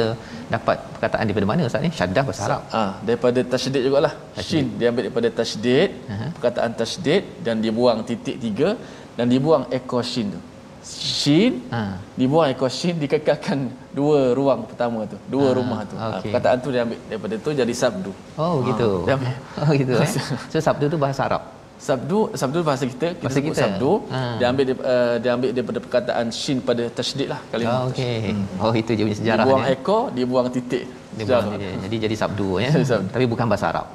[0.56, 4.13] dapat perkataan daripada mana Ustaz ni syaddah bahasa Arab ah daripada tasydid jugalah
[4.47, 6.29] shin dia ambil daripada tasydid uh-huh.
[6.38, 8.71] perkataan tasydid dan dia buang titik tiga
[9.19, 10.41] dan dibuang ekor shin tu
[10.84, 11.96] shin ha.
[12.19, 15.58] dibuang ekor shin dikekalkan dua ruang pertama tu dua ha.
[15.58, 16.12] rumah tu okay.
[16.12, 18.12] ha, perkataan tu dia ambil daripada tu jadi sabdu
[18.43, 19.15] oh gitu ha.
[19.63, 20.12] oh gitu eh?
[20.52, 21.43] so sabdu tu bahasa Arab
[21.88, 24.19] sabdu sabdu bahasa kita kita bahasa kita sabdu ha.
[24.39, 28.46] dia ambil uh, dia ambil daripada perkataan shin pada tasydid lah kalimah oh, okey hmm.
[28.63, 30.84] oh itu dia punya sejarah dia buang ekor dia buang titik
[31.15, 31.76] dia buang titik.
[31.88, 33.10] jadi jadi sabdu ya sabdu.
[33.15, 33.88] tapi bukan bahasa Arab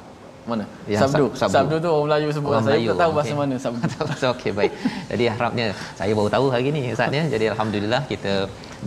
[0.51, 0.65] mana?
[0.93, 1.25] Yang sabdu.
[1.41, 1.55] sabdu.
[1.55, 1.75] sabdu.
[1.85, 2.51] tu orang Melayu sebut.
[2.51, 3.89] Orang saya Melayu, tak tahu bahasa mana sabdu.
[4.33, 4.73] Okey baik.
[5.11, 5.65] Jadi harapnya
[5.99, 7.23] saya baru tahu hari ni Ustaz ya.
[7.33, 8.33] Jadi alhamdulillah kita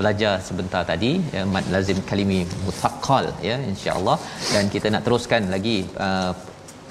[0.01, 4.17] belajar sebentar tadi ya mad lazim kalimi muthaqqal ya insya-Allah
[4.55, 6.33] dan kita nak teruskan lagi uh,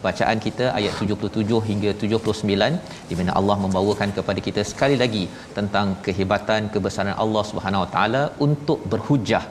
[0.06, 5.24] bacaan kita ayat 77 hingga 79 di mana Allah membawakan kepada kita sekali lagi
[5.58, 9.44] tentang kehebatan kebesaran Allah Subhanahu Wa Taala untuk berhujah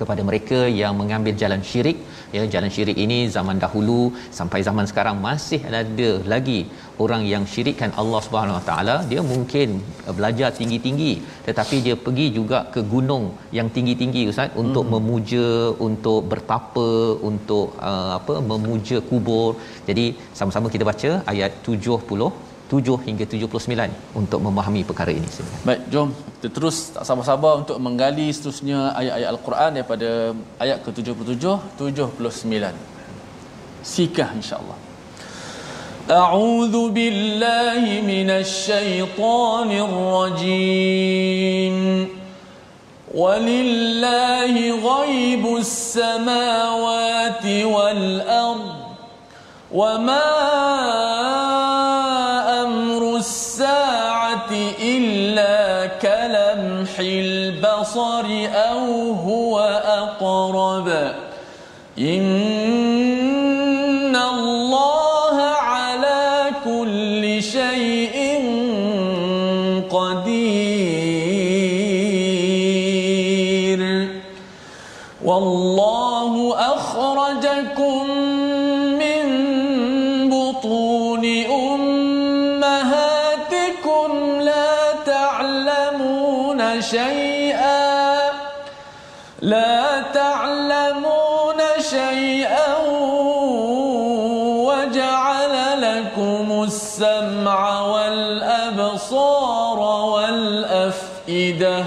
[0.00, 1.98] kepada mereka yang mengambil jalan syirik.
[2.34, 4.00] Ya jalan syirik ini zaman dahulu
[4.38, 6.60] sampai zaman sekarang masih ada lagi
[7.04, 8.96] orang yang syirikkan Allah Subhanahu Wa Taala.
[9.10, 9.68] Dia mungkin
[10.18, 11.12] belajar tinggi-tinggi
[11.48, 13.24] tetapi dia pergi juga ke gunung
[13.58, 14.92] yang tinggi-tinggi ustaz untuk hmm.
[14.94, 15.46] memuja
[15.88, 16.88] untuk bertapa
[17.30, 19.48] untuk uh, apa memuja kubur.
[19.88, 20.06] Jadi
[20.40, 25.59] sama-sama kita baca ayat 70 7 hingga 79 untuk memahami perkara ini silakan.
[25.67, 26.09] Baik, jom
[26.39, 30.09] kita terus tak sabar-sabar untuk menggali seterusnya ayat-ayat Al-Quran daripada
[30.63, 32.73] ayat ke-77 79.
[33.83, 34.77] Sikah insya-Allah.
[36.11, 41.77] أعوذ بالله من الشيطان الرجيم
[43.15, 44.53] ولله
[44.91, 48.75] غيب السماوات والأرض
[49.71, 51.14] وما
[56.96, 60.88] كلمح البصر أو هو أقرب؟
[61.98, 62.25] إن
[101.46, 101.84] والأفئدة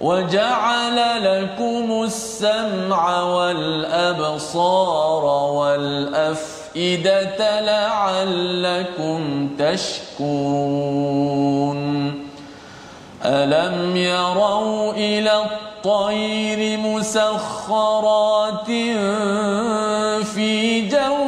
[0.00, 10.64] وجعل لكم السمع والأبصار والأفئدة لعلكم تشكرون.
[13.24, 18.66] ألم يروا إلى الطير مسخرات
[20.34, 21.23] في جو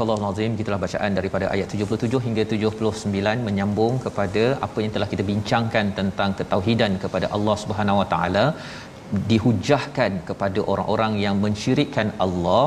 [0.00, 5.24] Surah Al-Azim gitulah bacaan daripada ayat 77 hingga 79 menyambung kepada apa yang telah kita
[5.30, 8.44] bincangkan tentang ketauhidan kepada Allah Subhanahu Wa Taala
[9.32, 12.64] dihujahkan kepada orang-orang yang mensyirikkan Allah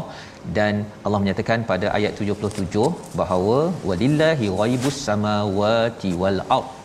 [0.57, 0.73] dan
[1.05, 2.89] Allah menyatakan pada ayat 77
[3.21, 6.78] bahawa walillahi ghaibus samawati wal ard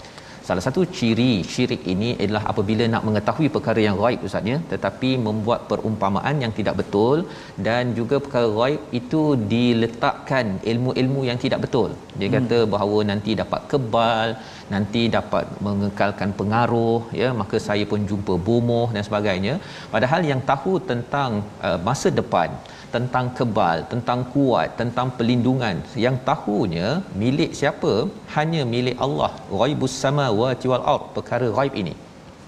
[0.48, 5.61] Salah satu ciri syirik ini adalah apabila nak mengetahui perkara yang gaib ustaznya tetapi membuat
[5.70, 7.18] perumpamaan yang tidak betul
[7.66, 11.90] dan juga perkara gaib itu diletakkan ilmu-ilmu yang tidak betul.
[12.18, 12.37] Dia hmm.
[12.37, 14.28] kata bahawa nanti dapat kebal,
[14.72, 19.55] nanti dapat mengekalkan pengaruh ya maka saya pun jumpa bomoh dan sebagainya.
[19.94, 21.31] Padahal yang tahu tentang
[21.68, 22.50] uh, masa depan
[22.94, 25.77] tentang kebal, tentang kuat, tentang pelindungan.
[26.05, 26.88] Yang tahunya
[27.22, 27.92] milik siapa?
[28.35, 29.31] Hanya milik Allah.
[29.61, 31.05] Ghaibus samawati wal ard.
[31.16, 31.94] Perkara ghaib ini.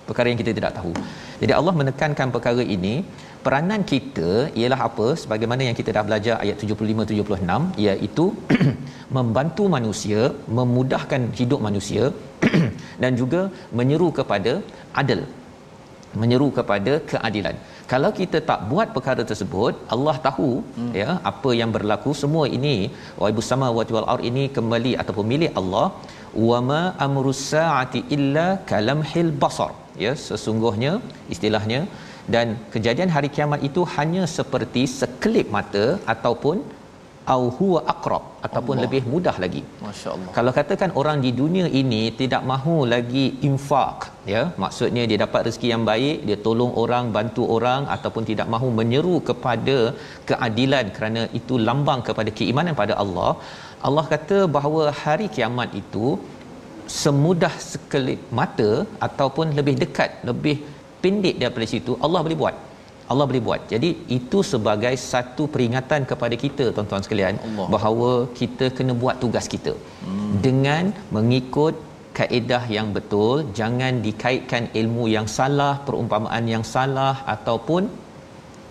[0.09, 0.93] Perkara yang kita tidak tahu.
[1.43, 2.95] Jadi Allah menekankan perkara ini
[3.47, 4.31] peranan kita
[4.61, 5.07] ialah apa?
[5.23, 8.27] Sebagaimana yang kita dah belajar ayat 75 76 iaitu
[9.17, 10.23] membantu manusia
[10.59, 12.05] memudahkan hidup manusia
[13.03, 13.43] dan juga
[13.81, 14.55] menyeru kepada
[15.03, 15.23] adil
[16.21, 17.57] menyeru kepada keadilan.
[17.93, 20.93] Kalau kita tak buat perkara tersebut Allah tahu hmm.
[21.01, 22.77] ya apa yang berlaku semua ini
[23.23, 25.87] waibus samawati wal ard ini kembali ataupun milik Allah
[26.49, 29.73] wama amrus saati illa kalamhil basar.
[30.05, 30.93] Ya sesungguhnya
[31.35, 31.81] istilahnya
[32.35, 36.57] dan kejadian hari kiamat itu hanya seperti sekelip mata ataupun
[37.35, 38.85] au huwa aqrab ataupun Allah.
[38.85, 39.63] lebih mudah lagi.
[39.85, 40.31] Masya-Allah.
[40.37, 43.99] Kalau katakan orang di dunia ini tidak mahu lagi infak,
[44.33, 48.71] ya, maksudnya dia dapat rezeki yang baik, dia tolong orang, bantu orang ataupun tidak mahu
[48.81, 49.79] menyeru kepada
[50.31, 53.33] keadilan kerana itu lambang kepada keimanan pada Allah.
[53.89, 56.07] Allah kata bahawa hari kiamat itu
[57.01, 58.71] semudah sekelip mata
[59.07, 60.57] ataupun lebih dekat, lebih
[61.07, 62.57] pendek daripada situ Allah boleh buat
[63.13, 63.61] Allah boleh buat.
[63.73, 67.67] Jadi itu sebagai satu peringatan kepada kita tuan-tuan sekalian Allah.
[67.75, 69.75] bahawa kita kena buat tugas kita.
[70.07, 70.33] Hmm.
[70.47, 70.85] Dengan
[71.17, 71.75] mengikut
[72.19, 77.83] kaedah yang betul, jangan dikaitkan ilmu yang salah, perumpamaan yang salah ataupun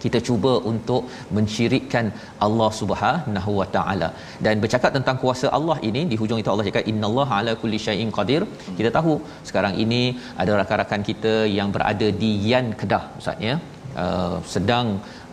[0.06, 1.04] kita cuba untuk
[1.38, 2.08] mensyirikkan
[2.48, 4.10] Allah Subhanahu Wa Taala.
[4.46, 8.12] Dan bercakap tentang kuasa Allah ini di hujung itu Allah cakap innallaha ala kulli syai'in
[8.18, 8.42] qadir.
[8.80, 9.14] Kita tahu
[9.50, 10.04] sekarang ini
[10.44, 13.56] ada rakan-rakan kita yang berada di Yan Kedah Ustaz ya.
[14.04, 14.88] Uh, sedang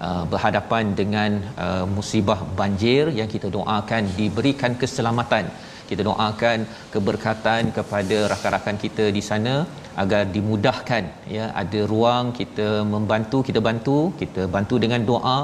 [0.07, 1.31] uh, berhadapan dengan
[1.65, 5.47] uh, musibah banjir yang kita doakan diberikan keselamatan
[5.91, 6.59] kita doakan
[6.95, 9.55] keberkatan kepada rakan-rakan kita di sana
[10.03, 11.05] agar dimudahkan
[11.37, 11.45] ya.
[11.63, 15.39] Ada ruang kita membantu kita bantu kita bantu dengan doa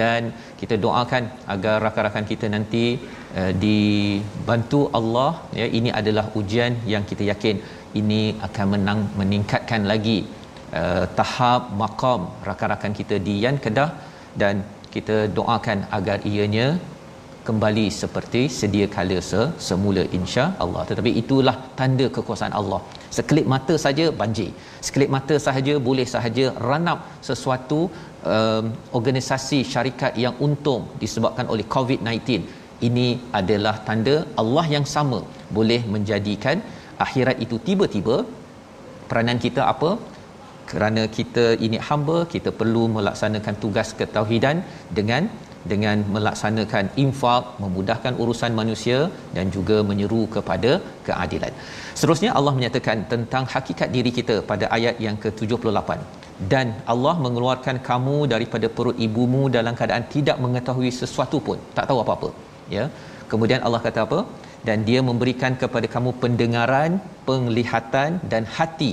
[0.00, 1.24] dan kita doakan
[1.54, 2.84] agar rakan-rakan kita nanti
[3.40, 5.68] uh, dibantu Allah ya.
[5.78, 7.58] Ini adalah ujian yang kita yakin
[8.00, 10.18] ini akan menang meningkatkan lagi
[10.80, 13.90] uh, tahap maqam rakan-rakan kita di Yan Kedah
[14.42, 16.66] dan kita doakan agar ianya
[17.48, 19.18] kembali seperti sedia kala
[19.68, 20.82] semula insya Allah.
[20.90, 22.80] Tetapi itulah tanda kekuasaan Allah.
[23.16, 24.50] Sekelip mata saja banjir.
[24.86, 27.80] Sekelip mata sahaja boleh sahaja ranap sesuatu
[28.34, 28.64] um,
[28.98, 32.20] organisasi syarikat yang untung disebabkan oleh COVID-19
[32.88, 33.08] ini
[33.40, 35.20] adalah tanda Allah yang sama
[35.58, 36.58] boleh menjadikan
[37.06, 38.16] akhirat itu tiba-tiba.
[39.08, 39.90] Peranan kita apa?
[40.70, 44.56] Kerana kita ini hamba kita perlu melaksanakan tugas ketauhidan
[44.98, 45.22] dengan
[45.72, 48.98] dengan melaksanakan infak memudahkan urusan manusia
[49.36, 50.72] dan juga menyeru kepada
[51.06, 51.52] keadilan.
[51.98, 55.98] Seterusnya Allah menyatakan tentang hakikat diri kita pada ayat yang ke-78.
[56.52, 61.58] Dan Allah mengeluarkan kamu daripada perut ibumu dalam keadaan tidak mengetahui sesuatu pun.
[61.76, 62.30] Tak tahu apa-apa
[62.76, 62.84] ya.
[63.32, 64.20] Kemudian Allah kata apa?
[64.68, 66.92] Dan dia memberikan kepada kamu pendengaran
[67.28, 68.92] penglihatan dan hati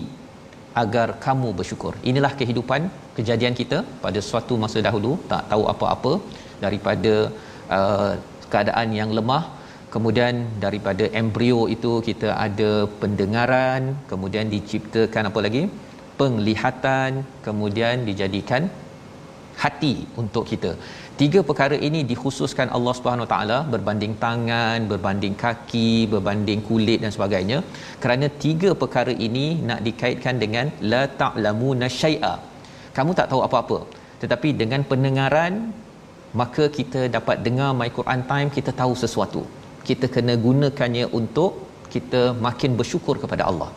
[0.82, 1.94] agar kamu bersyukur.
[2.10, 2.82] Inilah kehidupan
[3.18, 5.12] kejadian kita pada suatu masa dahulu.
[5.32, 6.14] Tak tahu apa-apa
[6.64, 7.14] daripada
[7.78, 8.12] uh,
[8.54, 9.44] keadaan yang lemah.
[9.94, 10.34] Kemudian
[10.64, 13.82] daripada embrio itu kita ada pendengaran
[14.12, 15.64] kemudian diciptakan apa lagi?
[16.20, 17.12] Penglihatan
[17.48, 18.64] kemudian dijadikan
[19.64, 20.72] hati untuk kita.
[21.22, 27.60] Tiga perkara ini dikhususkan Allah Subhanahu taala berbanding tangan berbanding kaki berbanding kulit dan sebagainya.
[28.04, 32.36] Kerana tiga perkara ini nak dikaitkan dengan la ta'lamuna syai'a.
[32.96, 33.80] Kamu tak tahu apa-apa
[34.22, 35.54] tetapi dengan pendengaran
[36.40, 39.42] maka kita dapat dengar my Quran time kita tahu sesuatu.
[39.90, 41.52] Kita kena gunakannya untuk
[41.94, 43.70] kita makin bersyukur kepada Allah.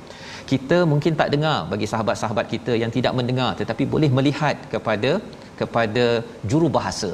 [0.51, 5.13] Kita mungkin tak dengar bagi sahabat-sahabat kita yang tidak mendengar tetapi boleh melihat kepada
[5.61, 6.05] kepada
[6.51, 7.11] juru bahasa.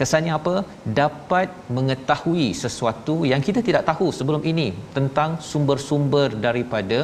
[0.00, 0.54] Kesannya apa?
[1.00, 6.98] Dapat mengetahui sesuatu yang kita tidak tahu sebelum ini tentang sumber-sumber daripada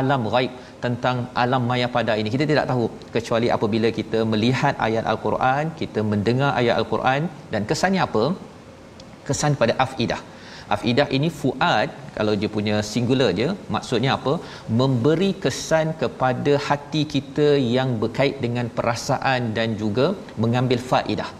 [0.00, 0.52] alam ghaib
[0.84, 2.30] tentang alam maya pada ini.
[2.34, 2.84] Kita tidak tahu
[3.16, 7.22] kecuali apabila kita melihat ayat al-Quran kita mendengar ayat al-Quran
[7.52, 8.24] dan kesannya apa?
[9.28, 10.20] Kesan pada afidah.
[10.74, 14.34] Afidah ini fuad kalau dia punya singular je maksudnya apa?
[14.80, 20.06] Memberi kesan kepada hati kita yang berkait dengan perasaan dan juga
[20.44, 21.30] mengambil faedah.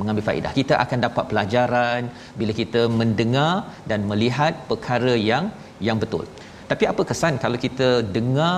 [0.00, 0.52] Mengambil faedah.
[0.60, 2.02] Kita akan dapat pelajaran
[2.40, 3.52] bila kita mendengar
[3.90, 5.46] dan melihat perkara yang
[5.86, 6.24] yang betul
[6.70, 8.56] tapi apa kesan kalau kita dengar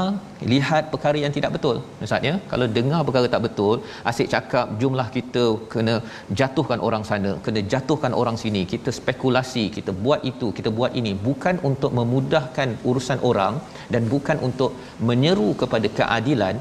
[0.53, 1.77] lihat perkara yang tidak betul?
[2.07, 2.35] Ustaz ya?
[2.53, 3.75] Kalau dengar perkara tak betul
[4.11, 5.95] asyik cakap jumlah kita kena
[6.41, 11.13] jatuhkan orang sana kena jatuhkan orang sini kita spekulasi kita buat itu kita buat ini
[11.29, 13.57] bukan untuk memudahkan urusan orang
[13.95, 14.73] dan bukan untuk
[15.11, 16.57] menyeru kepada keadilan.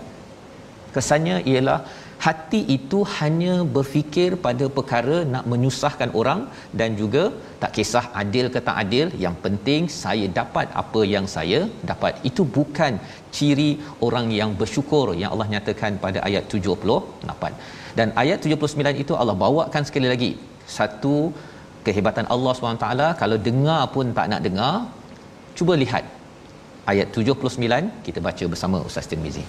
[0.95, 1.79] Kesannya ialah
[2.25, 6.41] hati itu hanya berfikir pada perkara nak menyusahkan orang
[6.79, 7.23] dan juga
[7.61, 11.59] tak kisah adil ke tak adil yang penting saya dapat apa yang saya
[11.91, 12.13] dapat.
[12.29, 12.93] Itu bukan
[13.37, 13.71] ciri
[14.07, 17.53] orang yang bersyukur yang Allah nyatakan pada ayat 78
[17.99, 20.31] dan ayat 79 itu Allah bawakan sekali lagi.
[20.77, 21.15] Satu
[21.87, 22.87] kehebatan Allah SWT
[23.21, 24.73] kalau dengar pun tak nak dengar
[25.59, 26.05] cuba lihat.
[26.91, 29.43] Ayat 79 kita baca bersama Ustaz Tirmizi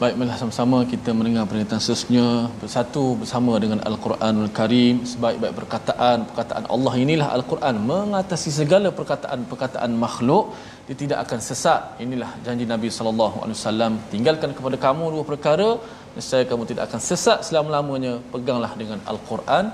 [0.00, 2.26] Baik, marilah sama-sama kita mendengar pernyataan seterusnya.
[2.60, 5.04] Bersatu bersama dengan Al-Quranul Karim.
[5.10, 7.74] Sebaik-baik perkataan perkataan Allah inilah Al-Quran.
[7.90, 12.00] Mengatasi segala perkataan-perkataan makhluk dia tidak akan sesat.
[12.04, 13.92] Inilah janji Nabi sallallahu alaihi wasallam.
[14.14, 15.68] Tinggalkan kepada kamu dua perkara
[16.16, 18.14] nescaya kamu tidak akan sesat selama-lamanya.
[18.32, 19.64] Peganglah dengan Al-Quran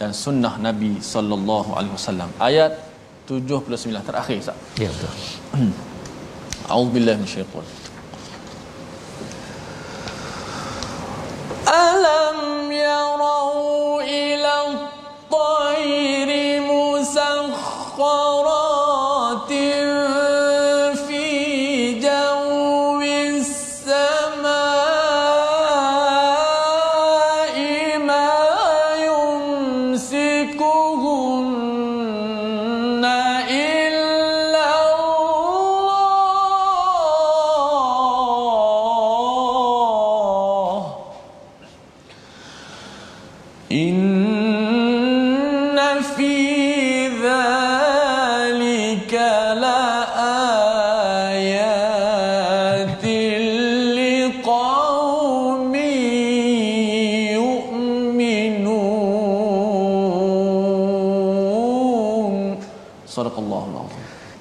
[0.00, 2.32] dan sunnah Nabi sallallahu alaihi wasallam.
[2.50, 2.72] Ayat
[3.28, 4.56] 79 terakhir Ustaz.
[4.84, 5.12] Ya betul.
[6.72, 7.20] A'udzubillahi
[11.68, 18.53] ألم يروا إلى الطير مسخرات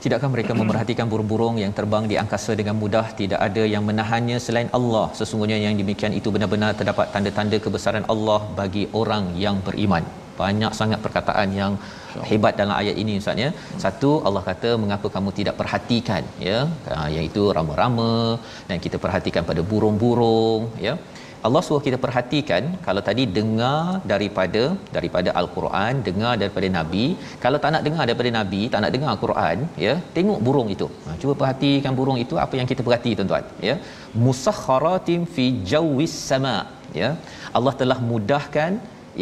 [0.04, 3.06] Tidakkah mereka memerhatikan burung-burung yang terbang di angkasa dengan mudah?
[3.20, 5.06] Tidak ada yang menahannya selain Allah.
[5.20, 10.04] Sesungguhnya yang demikian itu benar-benar terdapat tanda-tanda kebesaran Allah bagi orang yang beriman.
[10.42, 11.74] Banyak sangat perkataan yang
[12.30, 13.50] hebat dalam ayat ini ustaz ya.
[13.84, 16.24] Satu Allah kata mengapa kamu tidak perhatikan?
[16.50, 16.60] Ya.
[16.92, 18.14] Ha, iaitu rama-rama
[18.70, 20.96] dan kita perhatikan pada burung-burung ya
[21.48, 23.80] Allah suruh kita perhatikan kalau tadi dengar
[24.12, 24.62] daripada
[24.96, 27.06] daripada al-Quran, dengar daripada nabi,
[27.44, 30.88] kalau tak nak dengar daripada nabi, tak nak dengar al-Quran, ya, tengok burung itu.
[31.06, 33.76] Ha, cuba perhatikan burung itu apa yang kita perhati tuan-tuan, ya.
[34.26, 36.56] Musakharatin fi jawis sama,
[37.02, 37.12] ya.
[37.60, 38.74] Allah telah mudahkan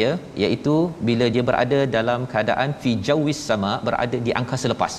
[0.02, 0.12] ya
[0.42, 0.76] iaitu
[1.08, 4.94] bila dia berada dalam keadaan fi jawis sama berada di angkasa lepas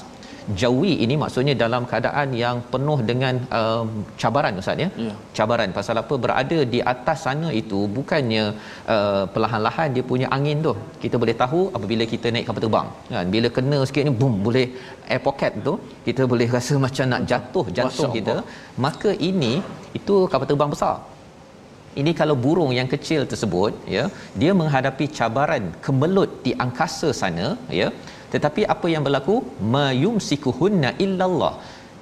[0.60, 3.88] jawi ini maksudnya dalam keadaan yang penuh dengan um,
[4.22, 4.88] cabaran ustaz ya?
[5.04, 5.16] Yeah.
[5.36, 5.70] cabaran.
[5.78, 6.14] Pasal apa?
[6.24, 8.44] Berada di atas sana itu bukannya
[8.94, 10.74] uh, perlahan-lahan dia punya angin tu.
[11.04, 13.26] Kita boleh tahu apabila kita naik kapal terbang kan?
[13.34, 14.66] Bila kena sikit ni boom boleh
[15.12, 15.74] air pocket tu
[16.08, 18.36] kita boleh rasa macam nak jatuh jantung kita.
[18.86, 19.54] Maka ini
[20.00, 20.96] itu kapal terbang besar.
[22.00, 24.04] Ini kalau burung yang kecil tersebut ya
[24.40, 27.46] dia menghadapi cabaran kemelut di angkasa sana
[27.80, 27.88] ya
[28.34, 29.36] tetapi apa yang berlaku?
[29.76, 31.54] Mayumsikuhunna illallah.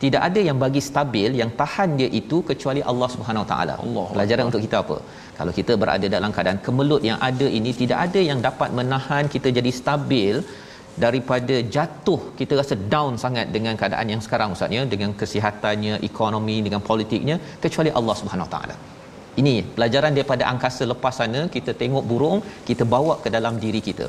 [0.02, 3.74] Tidak ada yang bagi stabil yang tahan dia itu kecuali Allah Subhanahu taala.
[4.14, 4.96] Pelajaran untuk kita apa?
[5.38, 9.50] Kalau kita berada dalam keadaan kemelut yang ada ini tidak ada yang dapat menahan kita
[9.58, 10.36] jadi stabil
[11.04, 16.80] daripada jatuh kita rasa down sangat dengan keadaan yang sekarang ustaz dengan kesihatannya ekonomi dengan
[16.88, 18.76] politiknya kecuali Allah Subhanahu taala.
[19.40, 24.08] Ini pelajaran daripada angkasa lepas sana kita tengok burung kita bawa ke dalam diri kita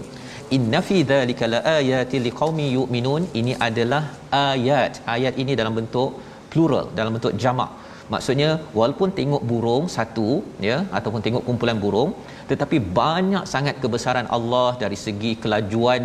[0.58, 3.24] inna fi dzalika laayatil liqaumi yu'minun.
[3.40, 4.04] Ini adalah
[4.50, 4.94] ayat.
[5.16, 6.12] Ayat ini dalam bentuk
[6.52, 7.72] plural dalam bentuk jamak.
[8.14, 8.50] Maksudnya
[8.80, 10.30] walaupun tengok burung satu
[10.68, 12.12] ya ataupun tengok kumpulan burung
[12.52, 16.02] tetapi banyak sangat kebesaran Allah dari segi kelajuan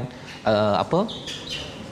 [0.53, 1.01] uh, apa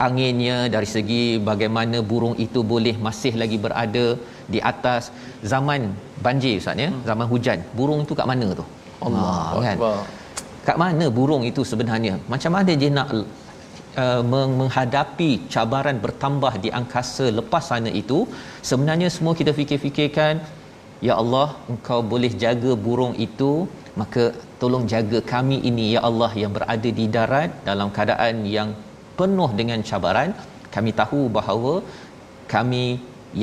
[0.07, 4.07] anginnya dari segi bagaimana burung itu boleh masih lagi berada
[4.55, 5.05] di atas
[5.53, 5.83] zaman
[6.27, 7.03] banjir ustaz ya hmm.
[7.11, 7.59] zaman hujan.
[7.79, 8.67] Burung itu kat mana tu?
[9.07, 9.79] Allah ha, kan
[10.67, 12.15] kat mana burung itu sebenarnya?
[12.33, 13.09] Macam mana dia nak
[14.03, 14.23] uh,
[14.59, 18.19] menghadapi cabaran bertambah di angkasa lepas sana itu?
[18.71, 20.35] Sebenarnya semua kita fikir-fikirkan
[21.09, 23.53] ya Allah engkau boleh jaga burung itu
[24.01, 24.23] maka
[24.61, 28.71] tolong jaga kami ini ya Allah yang berada di darat dalam keadaan yang
[29.19, 30.31] penuh dengan cabaran.
[30.75, 31.75] Kami tahu bahawa
[32.55, 32.85] kami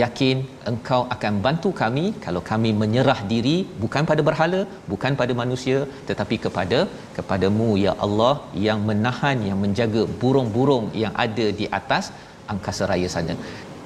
[0.01, 0.37] yakin
[0.71, 4.61] engkau akan bantu kami kalau kami menyerah diri bukan pada berhala
[4.91, 5.77] bukan pada manusia
[6.09, 6.79] tetapi kepada
[7.17, 8.33] kepadamu ya Allah
[8.65, 12.05] yang menahan yang menjaga burung-burung yang ada di atas
[12.53, 13.35] angkasa raya sana.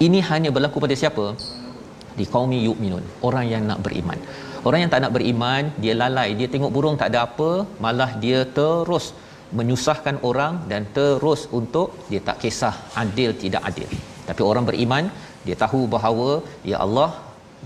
[0.05, 1.25] Ini hanya berlaku pada siapa?
[2.19, 4.19] Di kaum yu'minun orang yang nak beriman.
[4.67, 7.49] Orang yang tak nak beriman dia lalai dia tengok burung tak ada apa
[7.85, 9.07] malah dia terus
[9.57, 13.89] menyusahkan orang dan terus untuk dia tak kisah adil tidak adil.
[14.29, 15.03] Tapi orang beriman
[15.47, 16.29] dia tahu bahawa
[16.71, 17.09] ya Allah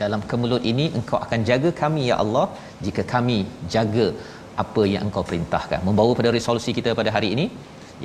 [0.01, 2.45] dalam kemelut ini engkau akan jaga kami ya Allah.
[2.86, 3.38] Jika kami
[3.73, 4.07] jaga
[4.63, 5.80] apa yang engkau perintahkan.
[5.88, 7.45] Membawa pada resolusi kita pada hari ini.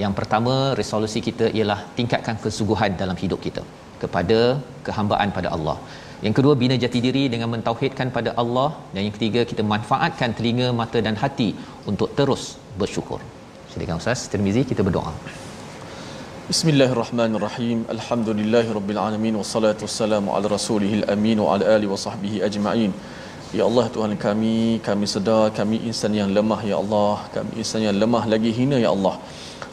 [0.02, 3.62] Yang pertama resolusi kita ialah tingkatkan kesungguhan dalam hidup kita
[4.02, 4.38] kepada
[4.86, 5.76] kehambaan pada Allah.
[6.24, 8.68] Yang kedua bina jati diri dengan mentauhidkan pada Allah.
[8.94, 11.50] Dan yang ketiga kita manfaatkan telinga mata dan hati
[11.92, 12.44] untuk terus
[12.82, 13.20] bersyukur.
[13.72, 14.22] Silakan ustaz.
[14.32, 15.14] Tirmizi kita berdoa
[16.48, 17.88] Bismillahirrahmanirrahim.
[17.92, 18.98] Alhamdulillahirabbil
[19.40, 22.92] wassalatu wassalamu ala rasulihil amin wa ala alihi wa sahbihi ajma'in.
[23.58, 27.96] Ya Allah Tuhan kami, kami sedar kami insan yang lemah ya Allah, kami insan yang
[28.02, 29.14] lemah lagi hina ya Allah.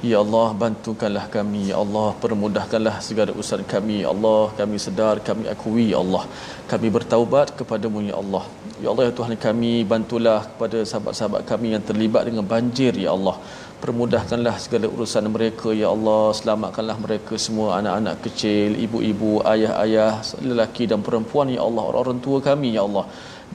[0.02, 5.44] Ya Allah bantukanlah kami ya Allah permudahkanlah segala urusan kami ya Allah kami sedar kami
[5.54, 6.24] akui ya Allah
[6.72, 8.42] kami bertaubat kepadamu ya Allah
[8.84, 13.36] ya Allah ya Tuhan kami bantulah kepada sahabat-sahabat kami yang terlibat dengan banjir ya Allah
[13.84, 16.24] permudahkanlah segala urusan mereka ya Allah.
[16.40, 20.14] Selamatkanlah mereka semua anak-anak kecil ibu-ibu ayah-ayah
[20.50, 21.84] lelaki dan perempuan ya Allah.
[21.90, 23.06] Orang-orang tua kami ya Allah.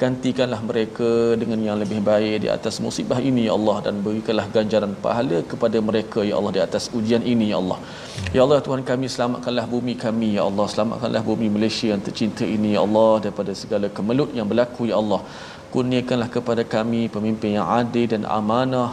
[0.03, 1.11] Gantikanlah mereka
[1.41, 3.77] dengan yang lebih baik di atas musibah ini ya Allah.
[3.87, 7.79] Dan berikanlah ganjaran pahala kepada mereka ya Allah di atas ujian ini ya Allah.
[8.37, 10.67] Ya Allah Tuhan kami selamatkanlah bumi kami ya Allah.
[10.73, 15.23] Selamatkanlah bumi Malaysia yang tercinta ini ya Allah daripada segala kemelut yang berlaku ya Allah.
[15.75, 18.91] Kurniakanlah kepada kami pemimpin yang adil dan amanah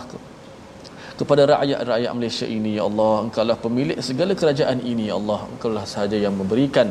[1.23, 6.17] kepada rakyat-rakyat Malaysia ini ya Allah engkaulah pemilik segala kerajaan ini ya Allah engkaulah sahaja
[6.25, 6.89] yang memberikan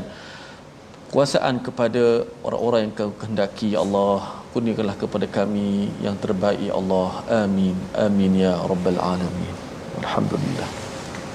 [1.14, 2.04] kuasaan kepada
[2.46, 4.14] orang-orang yang kau kehendaki ya Allah
[4.52, 5.70] kurniakanlah kepada kami
[6.06, 7.08] yang terbaik ya Allah
[7.40, 7.76] amin
[8.06, 9.56] amin ya rabbal alamin
[10.02, 10.70] alhamdulillah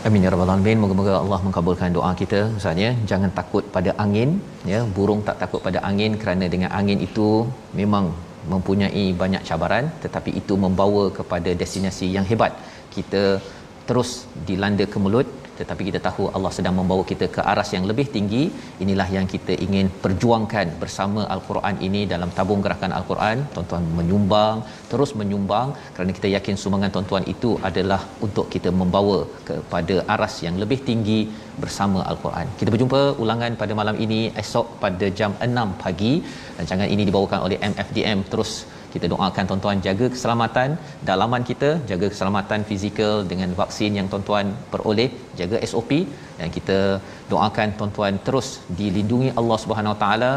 [0.07, 0.77] Amin ya rabbal alamin.
[0.81, 2.39] Moga-moga Allah mengabulkan doa kita.
[2.57, 4.29] Misalnya, jangan takut pada angin,
[4.71, 4.79] ya.
[4.95, 7.27] Burung tak takut pada angin kerana dengan angin itu
[7.79, 8.05] memang
[8.53, 12.53] mempunyai banyak cabaran tetapi itu membawa kepada destinasi yang hebat.
[12.95, 13.23] Kita
[13.89, 14.11] terus
[14.47, 15.27] dilanda ke mulut
[15.59, 18.43] tetapi kita tahu Allah sedang membawa kita ke aras yang lebih tinggi.
[18.83, 23.37] Inilah yang kita ingin perjuangkan bersama al-Quran ini dalam tabung gerakan al-Quran.
[23.55, 24.57] Tuan-tuan menyumbang
[24.91, 29.19] terus menyumbang kerana kita yakin sumbangan tuan-tuan itu adalah untuk kita membawa
[29.49, 31.19] kepada aras yang lebih tinggi
[31.63, 32.47] bersama al-Quran.
[32.59, 36.13] Kita berjumpa ulangan pada malam ini esok pada jam 6 pagi.
[36.57, 38.51] Rancangan ini dibawakan oleh MFDM terus
[38.97, 40.69] kita doakan tuan-tuan jaga keselamatan
[41.09, 45.09] dalaman kita jaga keselamatan fizikal dengan vaksin yang tuan-tuan peroleh
[45.41, 45.91] jaga SOP
[46.39, 46.79] dan kita
[47.33, 50.33] doakan tuan-tuan terus dilindungi Allah Subhanahu Wa Taala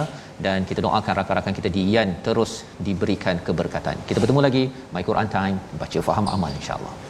[0.46, 2.52] dan kita doakan rakan-rakan kita di Yan terus
[2.88, 3.96] diberikan keberkatan.
[4.08, 4.64] Kita bertemu lagi
[4.96, 7.09] My Quran Time baca faham amal insya-Allah.